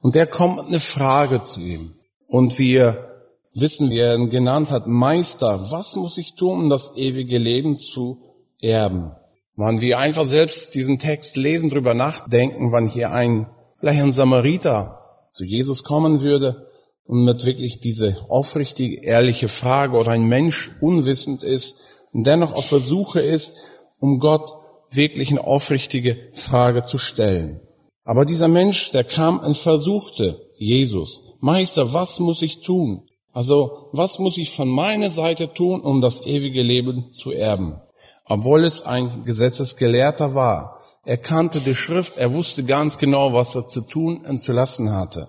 [0.00, 1.94] Und er kommt mit einer Frage zu ihm.
[2.26, 3.10] Und wir
[3.54, 7.76] wissen, wie er ihn genannt hat, Meister, was muss ich tun, um das ewige Leben
[7.76, 8.22] zu
[8.60, 9.12] erben?
[9.56, 13.46] Wann wir einfach selbst diesen Text lesen, drüber nachdenken, wann hier ein,
[13.78, 16.66] vielleicht ein Samariter zu Jesus kommen würde
[17.04, 21.76] und mit wirklich diese aufrichtige, ehrliche Frage oder ein Mensch unwissend ist
[22.12, 23.54] und dennoch auf Versuche ist,
[23.98, 24.52] um Gott
[24.90, 27.60] wirklich eine aufrichtige Frage zu stellen.
[28.04, 33.06] Aber dieser Mensch, der kam und versuchte Jesus, Meister, was muss ich tun?
[33.32, 37.80] Also, was muss ich von meiner Seite tun, um das ewige Leben zu erben?
[38.24, 40.78] Obwohl es ein Gesetzesgelehrter war.
[41.04, 44.92] Er kannte die Schrift, er wusste ganz genau, was er zu tun und zu lassen
[44.92, 45.28] hatte.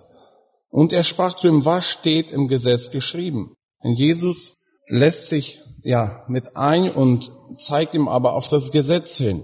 [0.69, 3.55] Und er sprach zu ihm, was steht im Gesetz geschrieben?
[3.79, 9.43] Und Jesus lässt sich ja mit ein und zeigt ihm aber auf das Gesetz hin.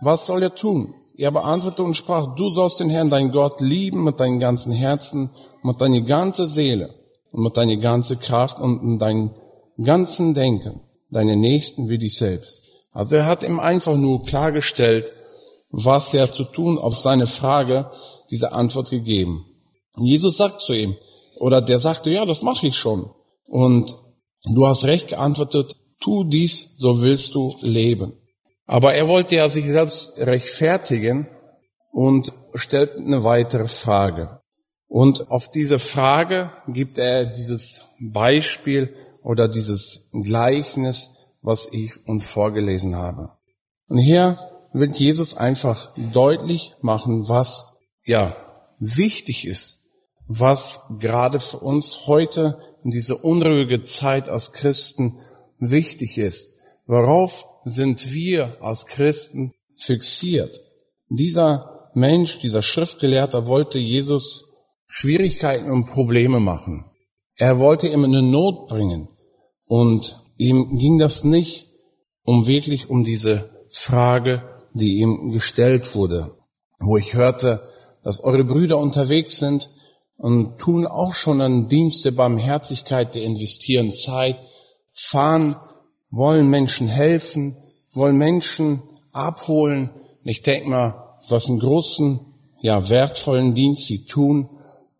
[0.00, 0.94] Was soll er tun?
[1.16, 5.30] Er beantwortete und sprach, du sollst den Herrn, dein Gott, lieben mit deinem ganzen Herzen,
[5.62, 6.92] mit deiner ganzen Seele
[7.30, 9.30] und mit deiner ganzen Kraft und mit deinem
[9.82, 12.62] ganzen Denken, deine Nächsten wie dich selbst.
[12.92, 15.12] Also er hat ihm einfach nur klargestellt,
[15.70, 17.90] was er zu tun, auf seine Frage
[18.30, 19.46] diese Antwort gegeben.
[19.96, 20.96] Jesus sagt zu ihm,
[21.38, 23.10] oder der sagte, ja, das mache ich schon.
[23.46, 23.96] Und
[24.44, 28.12] du hast recht geantwortet, tu dies, so willst du leben.
[28.66, 31.28] Aber er wollte ja sich selbst rechtfertigen
[31.92, 34.40] und stellt eine weitere Frage.
[34.88, 41.10] Und auf diese Frage gibt er dieses Beispiel oder dieses Gleichnis,
[41.42, 43.30] was ich uns vorgelesen habe.
[43.88, 44.38] Und hier
[44.72, 47.66] wird Jesus einfach deutlich machen, was
[48.04, 48.36] ja
[48.78, 49.83] wichtig ist,
[50.26, 55.18] was gerade für uns heute in dieser unruhige Zeit als Christen
[55.58, 56.54] wichtig ist.
[56.86, 60.58] Worauf sind wir als Christen fixiert?
[61.08, 64.44] Dieser Mensch, dieser Schriftgelehrter wollte Jesus
[64.86, 66.90] Schwierigkeiten und Probleme machen.
[67.36, 69.08] Er wollte ihm eine Not bringen.
[69.66, 71.68] Und ihm ging das nicht
[72.22, 76.34] um wirklich um diese Frage, die ihm gestellt wurde,
[76.78, 77.66] wo ich hörte,
[78.02, 79.70] dass eure Brüder unterwegs sind
[80.16, 84.36] und tun auch schon einen Dienst der Barmherzigkeit, die investieren Zeit,
[84.92, 85.56] fahren,
[86.10, 87.56] wollen Menschen helfen,
[87.92, 89.90] wollen Menschen abholen.
[90.22, 92.20] Ich denke mal, was einen großen,
[92.60, 94.48] ja, wertvollen Dienst sie tun,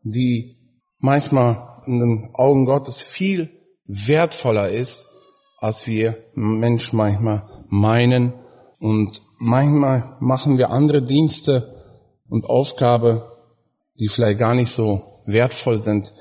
[0.03, 0.57] die
[0.99, 3.51] manchmal in den Augen Gottes viel
[3.87, 5.09] wertvoller ist,
[5.59, 8.33] als wir Menschen manchmal meinen.
[8.81, 11.75] Und manchmal machen wir andere Dienste
[12.29, 13.34] und Aufgabe,
[14.01, 16.13] die vielleicht gar nicht so wertvoll sind,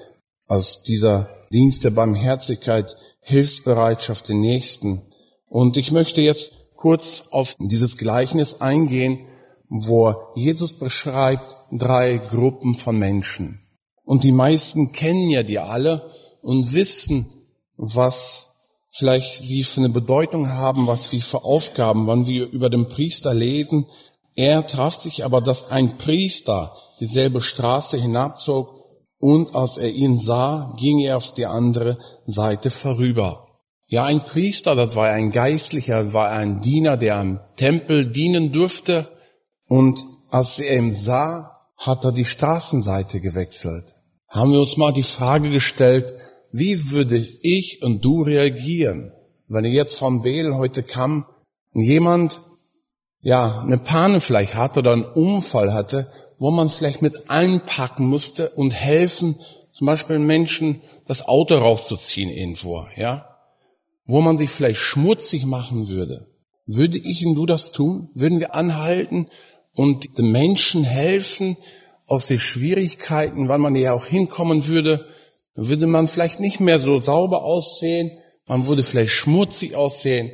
[0.47, 5.01] als dieser Dienst der Barmherzigkeit, Hilfsbereitschaft den Nächsten.
[5.47, 9.25] Und ich möchte jetzt kurz auf dieses Gleichnis eingehen,
[9.69, 13.59] wo Jesus beschreibt drei Gruppen von Menschen.
[14.03, 17.27] Und die meisten kennen ja die alle und wissen,
[17.77, 18.47] was
[18.89, 23.33] vielleicht sie für eine Bedeutung haben, was sie für Aufgaben, wann wir über den Priester
[23.33, 23.87] lesen.
[24.35, 28.83] Er traf sich aber, dass ein Priester dieselbe Straße hinabzog
[29.19, 33.47] und als er ihn sah, ging er auf die andere Seite vorüber.
[33.87, 39.07] Ja, ein Priester, das war ein Geistlicher, war ein Diener, der am Tempel dienen durfte.
[39.67, 43.93] Und als er ihn sah, hat er die Straßenseite gewechselt.
[44.27, 46.13] Haben wir uns mal die Frage gestellt,
[46.51, 49.11] wie würde ich und du reagieren,
[49.47, 51.25] wenn jetzt vom Beel heute kam
[51.73, 52.41] und jemand,
[53.23, 56.07] ja, eine Panne vielleicht hatte oder einen Unfall hatte,
[56.39, 59.39] wo man vielleicht mit einpacken musste und helfen,
[59.71, 63.39] zum Beispiel Menschen das Auto rauszuziehen irgendwo, ja,
[64.05, 66.27] wo man sich vielleicht schmutzig machen würde.
[66.65, 68.09] Würde ich und du das tun?
[68.13, 69.27] Würden wir anhalten
[69.73, 71.55] und den Menschen helfen
[72.05, 75.05] aus den Schwierigkeiten, wann man ja auch hinkommen würde,
[75.55, 78.11] würde man vielleicht nicht mehr so sauber aussehen,
[78.47, 80.31] man würde vielleicht schmutzig aussehen.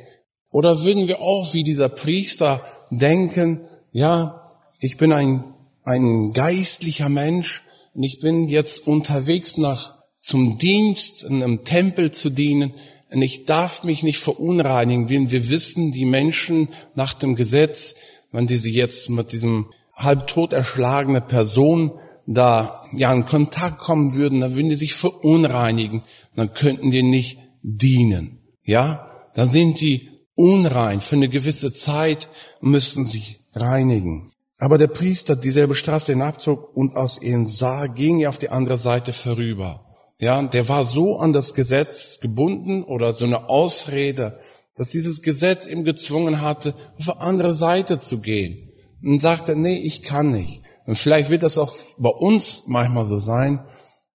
[0.50, 4.50] Oder würden wir auch wie dieser Priester denken, ja,
[4.80, 5.44] ich bin ein,
[5.84, 7.62] ein geistlicher Mensch
[7.94, 12.74] und ich bin jetzt unterwegs nach, zum Dienst in einem Tempel zu dienen
[13.10, 17.94] und ich darf mich nicht verunreinigen, wir wissen, die Menschen nach dem Gesetz,
[18.30, 21.92] wenn die sie jetzt mit diesem halbtot erschlagene Person
[22.26, 26.02] da ja in Kontakt kommen würden, dann würden die sich verunreinigen,
[26.36, 28.38] dann könnten die nicht dienen.
[28.62, 30.09] Ja, dann sind die
[30.40, 32.28] unrein für eine gewisse Zeit
[32.62, 34.32] müssten sich reinigen.
[34.58, 38.78] Aber der Priester dieselbe Straße hinabzog und aus ihnen sah, ging er auf die andere
[38.78, 39.84] Seite vorüber.
[40.18, 44.38] Ja, der war so an das Gesetz gebunden oder so eine Ausrede,
[44.76, 48.70] dass dieses Gesetz ihm gezwungen hatte, auf die andere Seite zu gehen
[49.02, 50.62] und sagte, nee, ich kann nicht.
[50.86, 53.64] Und vielleicht wird das auch bei uns manchmal so sein.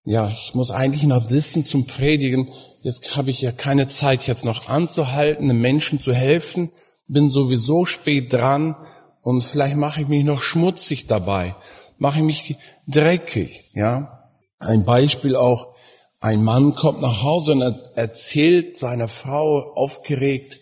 [0.04, 2.48] Ja, ich muss eigentlich nach Dissen zum Predigen.
[2.86, 6.72] Jetzt habe ich ja keine Zeit, jetzt noch anzuhalten, den Menschen zu helfen.
[7.08, 8.76] bin sowieso spät dran
[9.24, 11.56] und vielleicht mache ich mich noch schmutzig dabei,
[11.98, 12.56] mache ich mich
[12.88, 14.30] dreckig, ja.
[14.60, 15.74] Ein Beispiel auch,
[16.20, 20.60] ein Mann kommt nach Hause und erzählt seiner Frau aufgeregt,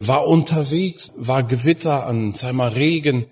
[0.00, 3.26] war unterwegs, war Gewitter an, sei mal Regen,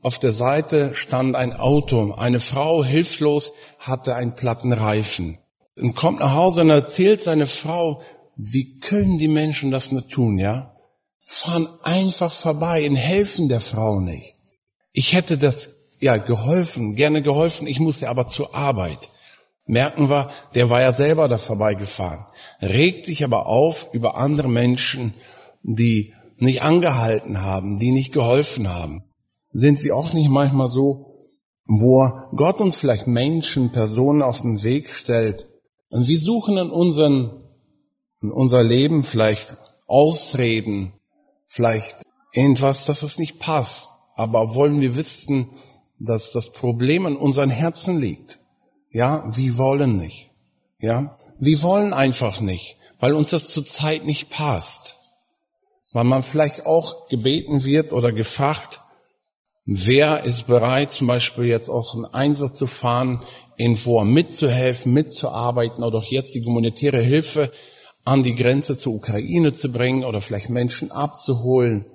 [0.00, 5.38] auf der Seite stand ein Auto, eine Frau hilflos hatte einen platten Reifen
[5.80, 8.02] und kommt nach Hause und erzählt seine Frau,
[8.36, 10.72] wie können die Menschen das nur tun, ja?
[11.26, 14.34] Fahren einfach vorbei und helfen der Frau nicht.
[14.92, 19.10] Ich hätte das ja geholfen, gerne geholfen, ich musste aber zur Arbeit.
[19.66, 22.26] Merken wir, der war ja selber da vorbeigefahren,
[22.60, 25.14] regt sich aber auf über andere Menschen,
[25.62, 29.04] die nicht angehalten haben, die nicht geholfen haben.
[29.52, 31.30] Sind sie auch nicht manchmal so,
[31.66, 35.46] wo Gott uns vielleicht Menschen, Personen aus dem Weg stellt
[35.94, 37.30] und wir suchen in, unseren,
[38.20, 39.54] in unser Leben vielleicht
[39.86, 40.92] Ausreden,
[41.46, 45.50] vielleicht irgendwas, dass es nicht passt, aber wollen wir wissen,
[46.00, 48.40] dass das Problem in unseren Herzen liegt.
[48.90, 50.32] Ja, wir wollen nicht.
[50.80, 54.96] Ja, wir wollen einfach nicht, weil uns das zurzeit nicht passt.
[55.92, 58.80] Weil man vielleicht auch gebeten wird oder gefragt,
[59.64, 63.22] wer ist bereit, zum Beispiel jetzt auch einen Einsatz zu fahren,
[63.56, 67.50] irgendwo mitzuhelfen, mitzuarbeiten oder auch jetzt die humanitäre Hilfe
[68.04, 71.86] an die Grenze zur Ukraine zu bringen oder vielleicht Menschen abzuholen.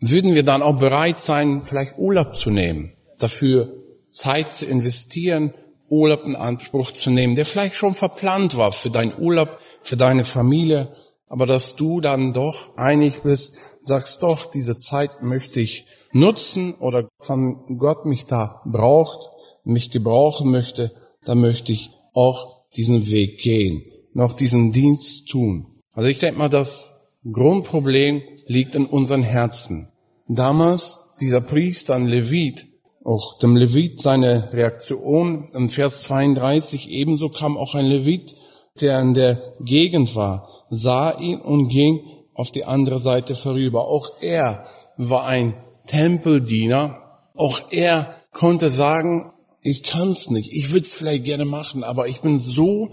[0.00, 3.70] Würden wir dann auch bereit sein, vielleicht Urlaub zu nehmen, dafür
[4.10, 5.52] Zeit zu investieren,
[5.90, 10.24] Urlaub in Anspruch zu nehmen, der vielleicht schon verplant war für deinen Urlaub, für deine
[10.24, 10.88] Familie,
[11.28, 17.08] aber dass du dann doch einig bist, sagst doch, diese Zeit möchte ich nutzen oder
[17.20, 19.30] von Gott mich da braucht,
[19.64, 20.92] mich gebrauchen möchte,
[21.24, 23.82] dann möchte ich auch diesen Weg gehen,
[24.12, 25.66] noch diesen Dienst tun.
[25.92, 26.94] Also ich denke mal, das
[27.30, 29.88] Grundproblem liegt in unseren Herzen.
[30.28, 32.66] Damals, dieser Priester, ein Levit,
[33.04, 38.34] auch dem Levit seine Reaktion in Vers 32, ebenso kam auch ein Levit,
[38.80, 42.00] der in der Gegend war, sah ihn und ging
[42.34, 43.86] auf die andere Seite vorüber.
[43.86, 44.64] Auch er
[44.96, 45.54] war ein
[45.90, 47.02] Tempeldiener.
[47.34, 49.32] Auch er konnte sagen,
[49.62, 52.92] ich kann's nicht, ich würde es vielleicht gerne machen, aber ich bin so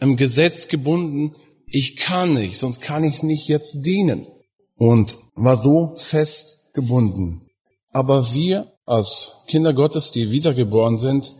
[0.00, 1.34] im Gesetz gebunden,
[1.66, 4.26] ich kann nicht, sonst kann ich nicht jetzt dienen.
[4.76, 7.48] Und war so fest gebunden.
[7.90, 11.34] Aber wir als Kinder Gottes, die wiedergeboren sind,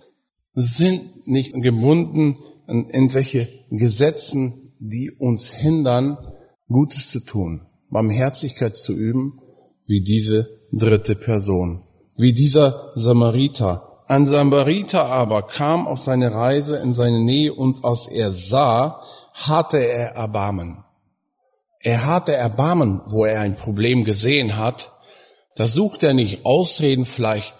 [0.52, 2.36] sind nicht gebunden
[2.66, 6.18] an irgendwelche Gesetzen, die uns hindern,
[6.66, 9.40] Gutes zu tun, Barmherzigkeit zu üben,
[9.86, 11.82] wie diese dritte Person,
[12.16, 14.04] wie dieser Samariter.
[14.06, 19.02] Ein Samariter aber kam auf seine Reise in seine Nähe und als er sah,
[19.34, 20.84] hatte er Erbarmen.
[21.80, 24.92] Er hatte Erbarmen, wo er ein Problem gesehen hat,
[25.56, 27.54] da sucht er nicht Ausreden vielleicht,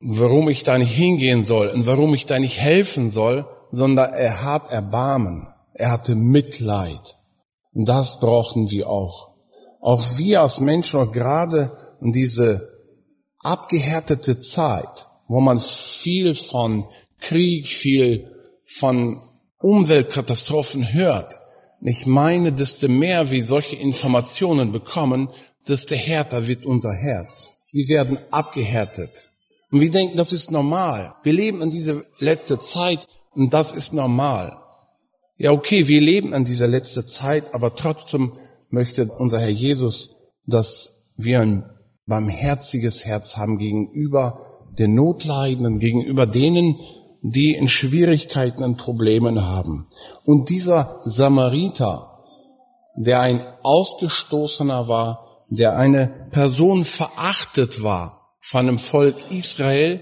[0.00, 4.44] warum ich da nicht hingehen soll und warum ich da nicht helfen soll, sondern er
[4.44, 5.48] hat Erbarmen.
[5.74, 7.16] Er hatte Mitleid.
[7.74, 9.34] Und das brauchen wir auch.
[9.80, 11.70] Auch wir als Menschen, auch gerade
[12.00, 12.68] diese
[13.40, 16.86] abgehärtete Zeit, wo man viel von
[17.20, 18.30] Krieg, viel
[18.66, 19.20] von
[19.58, 21.36] Umweltkatastrophen hört.
[21.80, 25.28] Ich meine, desto mehr wir solche Informationen bekommen,
[25.68, 27.50] desto härter wird unser Herz.
[27.72, 29.28] Wir werden abgehärtet.
[29.70, 31.14] Und wir denken, das ist normal.
[31.22, 34.56] Wir leben in dieser letzte Zeit und das ist normal.
[35.38, 38.32] Ja, okay, wir leben in dieser letzte Zeit, aber trotzdem
[38.70, 40.16] möchte unser Herr Jesus,
[40.46, 41.68] dass wir ein
[42.06, 44.40] barmherziges Herz haben gegenüber
[44.78, 46.76] den Notleidenden, gegenüber denen,
[47.22, 49.88] die in Schwierigkeiten und Problemen haben.
[50.24, 52.22] Und dieser Samariter,
[52.96, 60.00] der ein Ausgestoßener war, der eine Person verachtet war von dem Volk Israel,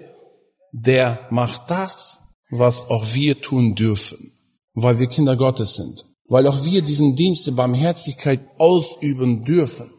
[0.73, 4.19] der macht das, was auch wir tun dürfen,
[4.75, 9.91] weil wir Kinder Gottes sind, weil auch wir diesen Dienst der Barmherzigkeit ausüben dürfen.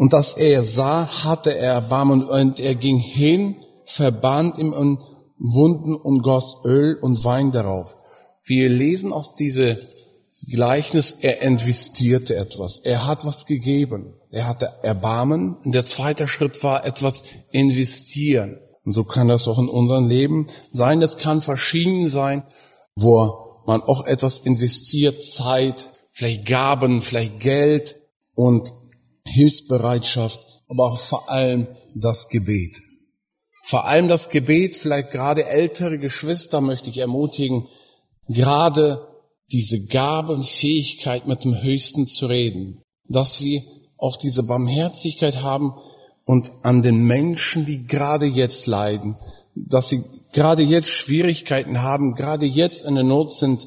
[0.00, 4.98] Und dass er sah, hatte er Erbarmen und er ging hin, verband ihm in
[5.38, 7.98] Wunden und goss Öl und Wein darauf.
[8.42, 9.76] Wir lesen aus diesem
[10.48, 14.14] Gleichnis, er investierte etwas, er hat was gegeben.
[14.30, 15.56] Er hatte Erbarmen.
[15.56, 18.58] Und der zweite Schritt war etwas investieren.
[18.86, 21.00] Und so kann das auch in unserem Leben sein.
[21.00, 22.42] Das kann verschieden sein,
[22.96, 27.96] wo man auch etwas investiert, Zeit, vielleicht Gaben, vielleicht Geld
[28.34, 28.72] und
[29.24, 32.76] Hilfsbereitschaft, aber auch vor allem das Gebet.
[33.64, 37.68] Vor allem das Gebet, vielleicht gerade ältere Geschwister möchte ich ermutigen,
[38.28, 39.06] gerade
[39.52, 43.62] diese Gabenfähigkeit mit dem Höchsten zu reden, dass wir
[43.96, 45.74] auch diese Barmherzigkeit haben
[46.24, 49.16] und an den Menschen, die gerade jetzt leiden,
[49.54, 53.66] dass sie gerade jetzt Schwierigkeiten haben, gerade jetzt in der Not sind,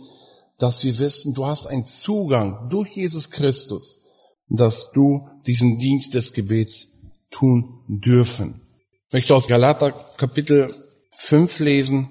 [0.57, 3.99] dass wir wissen, du hast einen Zugang durch Jesus Christus,
[4.49, 6.89] dass du diesen Dienst des Gebets
[7.29, 8.61] tun dürfen.
[9.07, 10.73] Ich möchte aus Galater Kapitel
[11.11, 12.09] 5 lesen.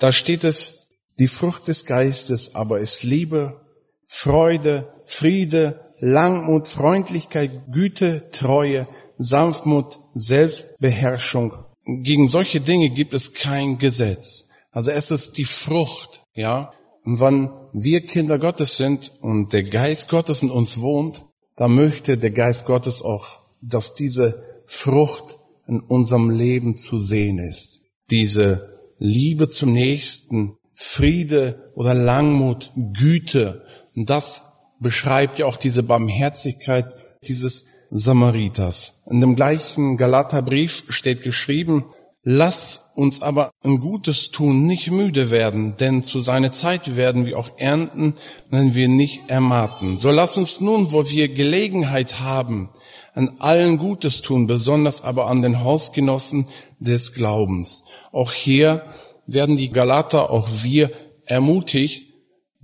[0.00, 0.88] Da steht es,
[1.18, 3.60] die Frucht des Geistes aber ist Liebe,
[4.06, 8.86] Freude, Friede, Langmut, Freundlichkeit, Güte, Treue,
[9.16, 11.54] Sanftmut, Selbstbeherrschung.
[11.84, 14.44] Gegen solche Dinge gibt es kein Gesetz.
[14.70, 16.72] Also es ist die Frucht, ja.
[17.04, 21.22] Und wenn wir Kinder Gottes sind und der Geist Gottes in uns wohnt,
[21.56, 27.80] dann möchte der Geist Gottes auch, dass diese Frucht in unserem Leben zu sehen ist.
[28.10, 33.64] Diese Liebe zum Nächsten, Friede oder Langmut, Güte.
[33.94, 34.42] Und das
[34.78, 36.94] beschreibt ja auch diese Barmherzigkeit
[37.26, 39.00] dieses Samariters.
[39.06, 41.86] In dem gleichen Galaterbrief steht geschrieben,
[42.28, 47.38] Lass uns aber ein Gutes tun nicht müde werden, denn zu seiner Zeit werden wir
[47.38, 48.14] auch ernten,
[48.50, 49.96] wenn wir nicht ermatten.
[49.96, 52.68] So lass uns nun, wo wir Gelegenheit haben,
[53.14, 56.48] an allen Gutes tun, besonders aber an den Hausgenossen
[56.80, 57.84] des Glaubens.
[58.10, 58.82] Auch hier
[59.28, 60.90] werden die Galater, auch wir
[61.26, 62.12] ermutigt,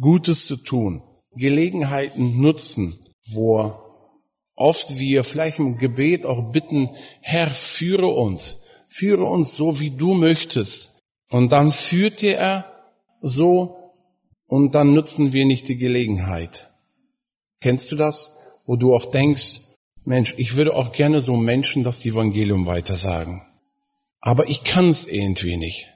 [0.01, 1.05] Gutes zu tun,
[1.37, 2.99] Gelegenheiten nutzen,
[3.29, 3.73] wo
[4.57, 6.91] oft wir vielleicht im Gebet auch bitten,
[7.21, 8.59] Herr, führe uns,
[8.93, 10.91] führe uns so, wie du möchtest.
[11.31, 12.73] Und dann führt dir er
[13.23, 13.77] so
[14.47, 16.71] und dann nutzen wir nicht die Gelegenheit.
[17.61, 18.33] Kennst du das?
[18.67, 19.63] Wo du auch denkst,
[20.05, 23.43] Mensch, ich würde auch gerne so Menschen das Evangelium weitersagen.
[24.21, 25.89] Aber ich kann es irgendwie nicht.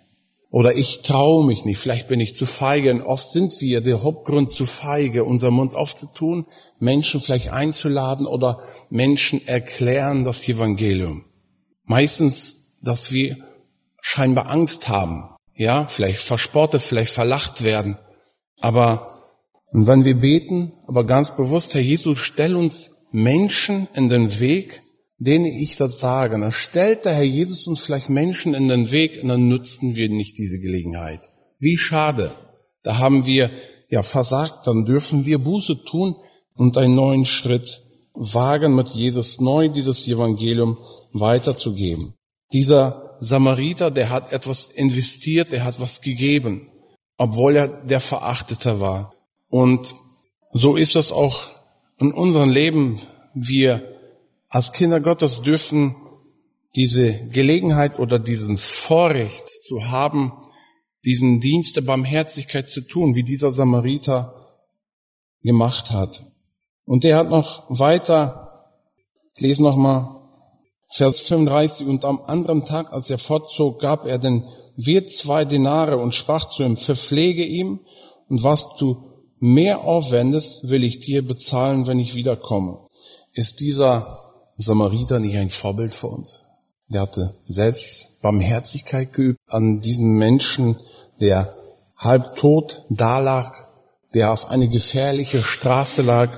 [0.51, 2.91] Oder ich traue mich nicht, vielleicht bin ich zu feige.
[2.93, 6.47] Und oft sind wir der Hauptgrund zu feige, unser Mund aufzutun,
[6.79, 11.25] Menschen vielleicht einzuladen oder Menschen erklären das Evangelium.
[11.85, 13.37] Meistens dass wir
[14.01, 15.31] scheinbar Angst haben.
[15.55, 17.99] Ja, vielleicht verspottet, vielleicht verlacht werden.
[18.61, 19.17] Aber
[19.73, 24.83] wenn wir beten, aber ganz bewusst, Herr Jesus, stell uns Menschen in den Weg,
[25.19, 26.39] denen ich das sage.
[26.39, 30.09] Dann stellt der Herr Jesus uns vielleicht Menschen in den Weg und dann nutzen wir
[30.09, 31.21] nicht diese Gelegenheit.
[31.59, 32.33] Wie schade.
[32.83, 33.51] Da haben wir
[33.89, 34.67] ja versagt.
[34.67, 36.17] Dann dürfen wir Buße tun
[36.55, 37.83] und einen neuen Schritt
[38.15, 40.79] wagen, mit Jesus neu dieses Evangelium
[41.13, 42.16] weiterzugeben.
[42.57, 46.71] Dieser Samariter, der hat etwas investiert, der hat was gegeben,
[47.19, 49.13] obwohl er der Verachtete war.
[49.51, 49.95] Und
[50.53, 51.51] so ist das auch
[51.99, 52.99] in unserem Leben.
[53.35, 53.83] Wir
[54.49, 55.97] als Kinder Gottes dürfen
[56.77, 60.33] diese Gelegenheit oder dieses Vorrecht zu haben,
[61.05, 64.33] diesen Dienst der Barmherzigkeit zu tun, wie dieser Samariter
[65.43, 66.25] gemacht hat.
[66.87, 68.73] Und der hat noch weiter,
[69.35, 70.16] ich lese noch mal
[70.89, 74.45] Vers 35, und am anderen Tag, als er fortzog, gab er den
[74.77, 77.81] Wirt zwei Denare und sprach zu ihm, verpflege ihm,
[78.29, 78.97] und was du
[79.39, 82.79] mehr aufwendest, will ich dir bezahlen, wenn ich wiederkomme.
[83.33, 84.07] Ist dieser
[84.57, 86.47] Samariter nicht ein Vorbild für uns?
[86.89, 90.79] Der hatte selbst Barmherzigkeit geübt an diesen Menschen,
[91.21, 91.55] der
[91.97, 93.53] halb tot dalag,
[94.15, 96.31] der auf eine gefährliche Straße lag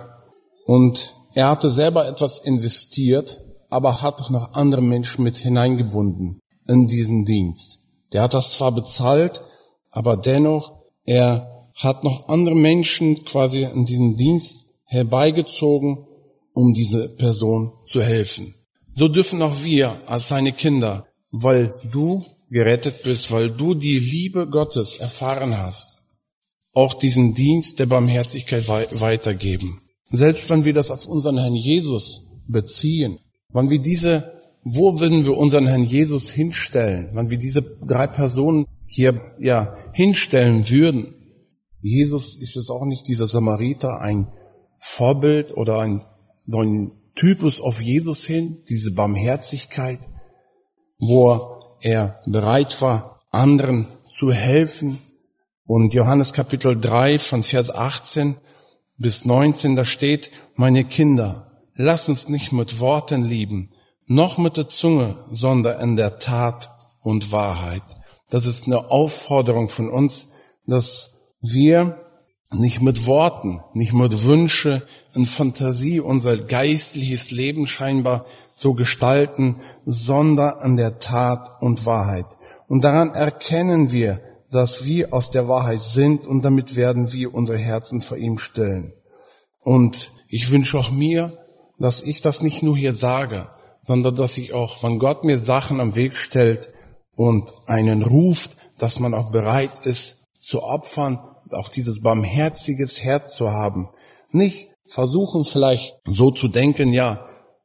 [0.64, 3.40] und er hatte selber etwas investiert,
[3.70, 7.80] aber hat doch noch andere Menschen mit hineingebunden in diesen Dienst.
[8.12, 9.42] Der hat das zwar bezahlt,
[9.90, 16.06] aber dennoch, er hat noch andere Menschen quasi in diesen Dienst herbeigezogen,
[16.52, 18.54] um diese Person zu helfen.
[18.94, 24.48] So dürfen auch wir als seine Kinder, weil du gerettet bist, weil du die Liebe
[24.48, 25.98] Gottes erfahren hast,
[26.72, 29.82] auch diesen Dienst der Barmherzigkeit weitergeben.
[30.04, 33.18] Selbst wenn wir das auf unseren Herrn Jesus beziehen,
[33.52, 34.32] Wann wir diese,
[34.62, 37.08] wo würden wir unseren Herrn Jesus hinstellen?
[37.12, 41.14] Wann wir diese drei Personen hier, ja, hinstellen würden?
[41.80, 44.28] Jesus ist es auch nicht dieser Samariter ein
[44.78, 46.02] Vorbild oder ein,
[46.46, 50.00] so ein Typus auf Jesus hin, diese Barmherzigkeit,
[50.98, 54.98] wo er bereit war, anderen zu helfen.
[55.64, 58.36] Und Johannes Kapitel 3 von Vers 18
[58.98, 61.47] bis 19, da steht, meine Kinder,
[61.80, 63.70] Lass uns nicht mit Worten lieben,
[64.06, 67.84] noch mit der Zunge, sondern in der Tat und Wahrheit.
[68.30, 70.30] Das ist eine Aufforderung von uns,
[70.66, 71.96] dass wir
[72.50, 78.26] nicht mit Worten, nicht mit Wünsche und Fantasie unser geistliches Leben scheinbar
[78.56, 79.54] so gestalten,
[79.84, 82.26] sondern an der Tat und Wahrheit.
[82.66, 84.20] Und daran erkennen wir,
[84.50, 88.92] dass wir aus der Wahrheit sind und damit werden wir unsere Herzen vor ihm stellen.
[89.60, 91.38] Und ich wünsche auch mir,
[91.78, 93.48] dass ich das nicht nur hier sage,
[93.82, 96.68] sondern dass ich auch, wenn Gott mir Sachen am Weg stellt
[97.14, 101.18] und einen ruft, dass man auch bereit ist zu opfern,
[101.50, 103.88] auch dieses barmherziges Herz zu haben.
[104.30, 107.24] Nicht versuchen vielleicht so zu denken, ja,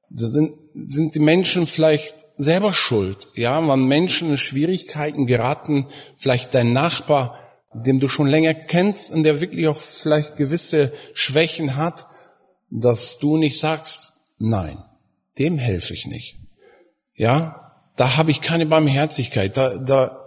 [0.09, 5.88] sind, sind die Menschen vielleicht selber schuld, ja, wenn Menschen in Schwierigkeiten geraten,
[6.18, 7.38] vielleicht dein Nachbar,
[7.74, 12.07] dem du schon länger kennst und der wirklich auch vielleicht gewisse Schwächen hat,
[12.74, 14.84] dass du nicht sagst, nein,
[15.38, 16.39] dem helfe ich nicht.
[17.15, 20.19] Ja, da habe ich keine Barmherzigkeit, da, da,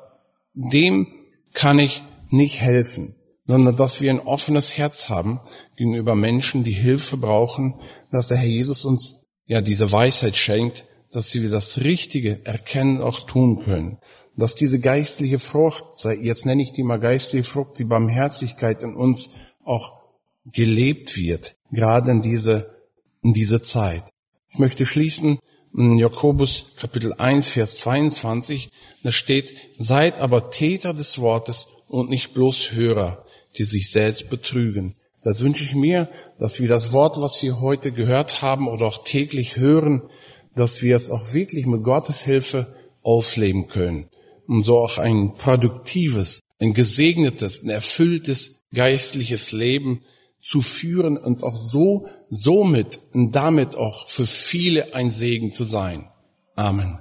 [0.54, 1.08] dem
[1.52, 3.14] kann ich nicht helfen,
[3.46, 5.40] sondern dass wir ein offenes Herz haben
[5.76, 7.80] gegenüber Menschen, die Hilfe brauchen,
[8.12, 9.16] dass der Herr Jesus uns
[9.46, 13.98] ja diese Weisheit schenkt, dass wir das Richtige erkennen, auch tun können.
[14.36, 15.86] Dass diese geistliche Frucht,
[16.20, 19.30] jetzt nenne ich die mal geistliche Frucht, die Barmherzigkeit in uns
[19.64, 19.92] auch
[20.44, 22.74] gelebt wird, gerade in diese,
[23.22, 24.04] in diese Zeit.
[24.50, 25.38] Ich möchte schließen
[25.76, 28.70] in Jakobus Kapitel 1, Vers 22,
[29.02, 33.24] da steht, seid aber Täter des Wortes und nicht bloß Hörer,
[33.58, 34.94] die sich selbst betrügen.
[35.22, 36.08] Das wünsche ich mir,
[36.38, 40.02] dass wir das Wort, was wir heute gehört haben oder auch täglich hören,
[40.54, 44.08] dass wir es auch wirklich mit Gottes Hilfe ausleben können.
[44.46, 50.02] Und so auch ein produktives, ein gesegnetes, ein erfülltes geistliches Leben
[50.46, 56.08] zu führen und auch so, somit und damit auch für viele ein Segen zu sein.
[56.54, 57.00] Amen.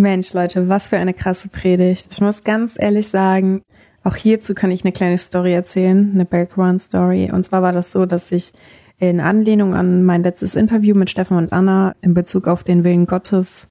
[0.00, 2.08] Mensch, Leute, was für eine krasse Predigt.
[2.10, 3.62] Ich muss ganz ehrlich sagen,
[4.02, 7.30] auch hierzu kann ich eine kleine Story erzählen, eine Background-Story.
[7.32, 8.52] Und zwar war das so, dass ich
[8.98, 13.06] in Anlehnung an mein letztes Interview mit Steffen und Anna in Bezug auf den Willen
[13.06, 13.66] Gottes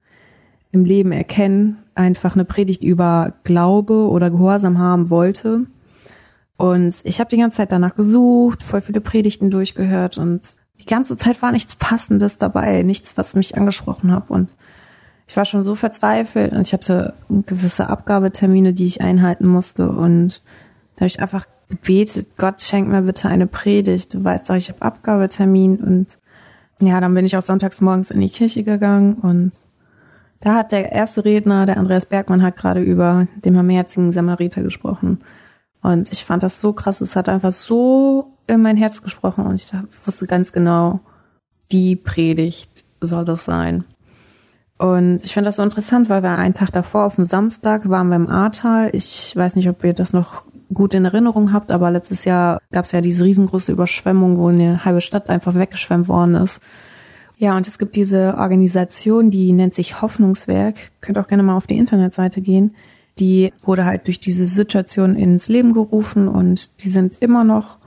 [0.72, 5.66] im Leben erkennen, einfach eine Predigt über Glaube oder Gehorsam haben wollte.
[6.58, 10.42] Und ich habe die ganze Zeit danach gesucht, voll viele Predigten durchgehört und
[10.80, 14.30] die ganze Zeit war nichts Passendes dabei, nichts, was mich angesprochen hat.
[14.30, 14.50] Und
[15.30, 20.42] ich war schon so verzweifelt und ich hatte gewisse Abgabetermine, die ich einhalten musste und
[20.96, 24.16] da habe ich einfach gebetet, Gott schenk mir bitte eine Predigt.
[24.16, 26.18] Du weißt doch, ich habe Abgabetermin und
[26.82, 29.52] ja, dann bin ich auch sonntags morgens in die Kirche gegangen und
[30.40, 35.20] da hat der erste Redner, der Andreas Bergmann, hat gerade über den barmherzigen Samariter gesprochen.
[35.84, 39.56] Und ich fand das so krass, es hat einfach so in mein Herz gesprochen und
[39.56, 39.72] ich
[40.08, 41.02] wusste ganz genau,
[41.72, 43.84] die Predigt soll das sein.
[44.80, 48.08] Und ich finde das so interessant, weil wir einen Tag davor, auf dem Samstag, waren
[48.08, 48.90] wir im Ahrtal.
[48.94, 52.86] Ich weiß nicht, ob ihr das noch gut in Erinnerung habt, aber letztes Jahr gab
[52.86, 56.62] es ja diese riesengroße Überschwemmung, wo eine halbe Stadt einfach weggeschwemmt worden ist.
[57.38, 60.76] Ja, und es gibt diese Organisation, die nennt sich Hoffnungswerk.
[61.02, 62.74] Könnt auch gerne mal auf die Internetseite gehen.
[63.20, 67.80] Die wurde halt durch diese Situation ins Leben gerufen und die sind immer noch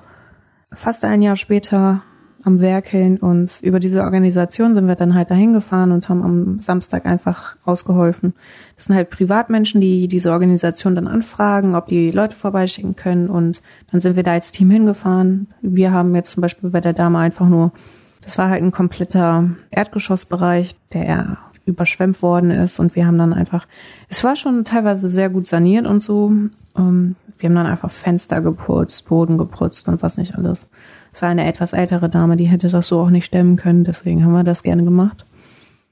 [0.75, 2.03] fast ein Jahr später
[2.45, 6.61] am Werkeln und über diese Organisation sind wir dann halt dahin gefahren und haben am
[6.61, 8.35] Samstag einfach ausgeholfen.
[8.77, 13.63] Das sind halt Privatmenschen, die diese Organisation dann anfragen, ob die Leute vorbeischicken können und
[13.91, 15.49] dann sind wir da als Team hingefahren.
[15.61, 17.73] Wir haben jetzt zum Beispiel bei der Dame einfach nur,
[18.23, 23.67] das war halt ein kompletter Erdgeschossbereich, der überschwemmt worden ist und wir haben dann einfach,
[24.09, 26.33] es war schon teilweise sehr gut saniert und so.
[26.77, 30.69] Ähm, wir haben dann einfach Fenster geputzt, Boden geputzt und was nicht alles.
[31.13, 34.25] Es war eine etwas ältere Dame, die hätte das so auch nicht stemmen können, deswegen
[34.25, 35.27] haben wir das gerne gemacht.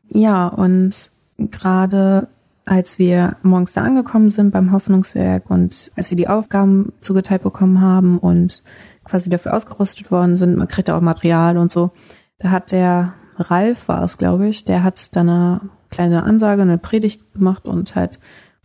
[0.09, 2.29] Ja, und gerade
[2.64, 7.81] als wir morgens da angekommen sind beim Hoffnungswerk und als wir die Aufgaben zugeteilt bekommen
[7.81, 8.62] haben und
[9.05, 11.91] quasi dafür ausgerüstet worden sind, man kriegt auch Material und so,
[12.39, 15.61] da hat der Ralf war es, glaube ich, der hat dann eine
[15.91, 18.18] kleine Ansage, eine Predigt gemacht und halt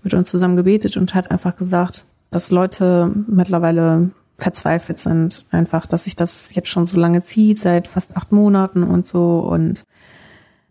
[0.04, 5.46] mit uns zusammen gebetet und hat einfach gesagt, dass Leute mittlerweile verzweifelt sind.
[5.52, 9.40] Einfach, dass sich das jetzt schon so lange zieht, seit fast acht Monaten und so.
[9.40, 9.86] Und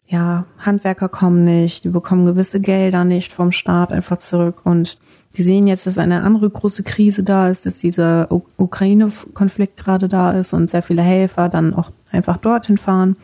[0.07, 4.63] ja, Handwerker kommen nicht, die bekommen gewisse Gelder nicht vom Staat einfach zurück.
[4.65, 4.99] Und
[5.37, 10.33] die sehen jetzt, dass eine andere große Krise da ist, dass dieser Ukraine-Konflikt gerade da
[10.33, 13.17] ist und sehr viele Helfer dann auch einfach dorthin fahren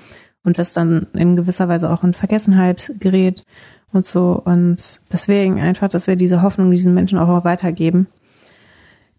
[0.43, 3.45] und das dann in gewisser Weise auch in Vergessenheit gerät
[3.93, 4.41] und so.
[4.45, 4.79] Und
[5.13, 8.09] deswegen einfach, dass wir diese Hoffnung diesen Menschen auch weitergeben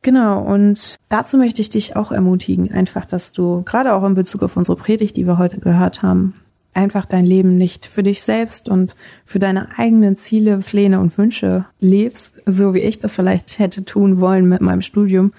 [0.04, 4.42] Genau, und dazu möchte ich dich auch ermutigen, einfach, dass du, gerade auch in Bezug
[4.42, 6.34] auf unsere Predigt, die wir heute gehört haben,
[6.74, 8.96] einfach dein Leben nicht für dich selbst und
[9.26, 14.20] für deine eigenen Ziele, Pläne und Wünsche lebst, so wie ich das vielleicht hätte tun
[14.20, 15.34] wollen mit meinem Studium,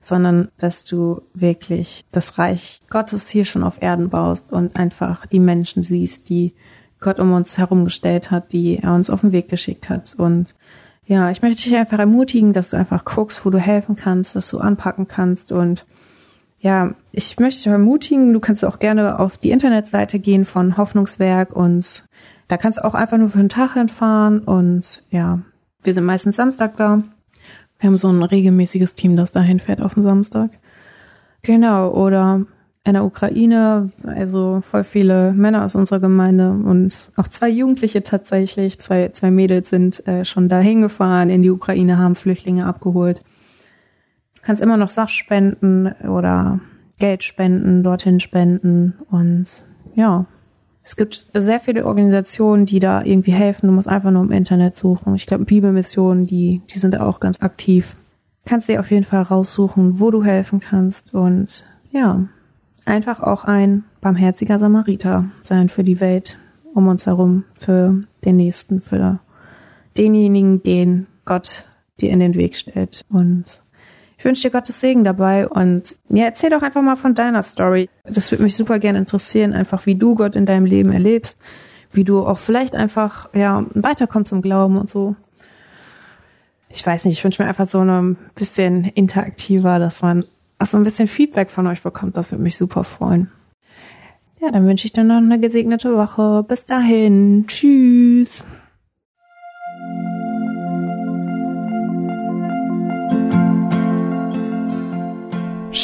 [0.00, 5.40] sondern dass du wirklich das Reich Gottes hier schon auf Erden baust und einfach die
[5.40, 6.54] Menschen siehst, die
[7.00, 10.14] Gott um uns herumgestellt hat, die er uns auf den Weg geschickt hat.
[10.16, 10.54] Und
[11.06, 14.48] ja, ich möchte dich einfach ermutigen, dass du einfach guckst, wo du helfen kannst, dass
[14.48, 15.86] du anpacken kannst und
[16.58, 21.54] ja, ich möchte dich ermutigen, du kannst auch gerne auf die Internetseite gehen von Hoffnungswerk
[21.54, 22.04] und
[22.48, 25.40] da kannst du auch einfach nur für einen Tag hinfahren und ja,
[25.82, 27.02] wir sind meistens Samstag da.
[27.78, 30.50] Wir haben so ein regelmäßiges Team, das dahin fährt auf den Samstag.
[31.42, 32.46] Genau, oder
[32.86, 38.78] in der Ukraine, also voll viele Männer aus unserer Gemeinde und auch zwei Jugendliche tatsächlich,
[38.78, 43.22] zwei, zwei Mädels sind äh, schon dahin gefahren in die Ukraine, haben Flüchtlinge abgeholt.
[44.36, 46.60] Du kannst immer noch Sachspenden oder
[46.98, 49.46] Geld spenden, dorthin spenden und
[49.96, 50.26] ja,
[50.82, 53.66] es gibt sehr viele Organisationen, die da irgendwie helfen.
[53.66, 55.16] Du musst einfach nur im Internet suchen.
[55.16, 57.96] Ich glaube, Bibelmissionen, die, die sind da auch ganz aktiv.
[58.44, 62.28] Kannst dir auf jeden Fall raussuchen, wo du helfen kannst und ja,
[62.86, 66.38] einfach auch ein barmherziger Samariter sein für die Welt
[66.72, 69.18] um uns herum, für den Nächsten, für
[69.96, 71.64] denjenigen, den Gott
[72.00, 73.04] dir in den Weg stellt.
[73.08, 73.62] Und
[74.18, 77.88] ich wünsche dir Gottes Segen dabei und ja, erzähl doch einfach mal von deiner Story.
[78.04, 81.38] Das würde mich super gerne interessieren, einfach wie du Gott in deinem Leben erlebst,
[81.92, 85.16] wie du auch vielleicht einfach ja weiterkommst zum Glauben und so.
[86.68, 90.24] Ich weiß nicht, ich wünsche mir einfach so ein bisschen interaktiver, dass man
[90.58, 92.16] auch so ein bisschen Feedback von euch bekommt.
[92.16, 93.30] Das würde mich super freuen.
[94.40, 96.44] Ja, dann wünsche ich dir noch eine gesegnete Woche.
[96.46, 97.44] Bis dahin.
[97.46, 98.44] Tschüss.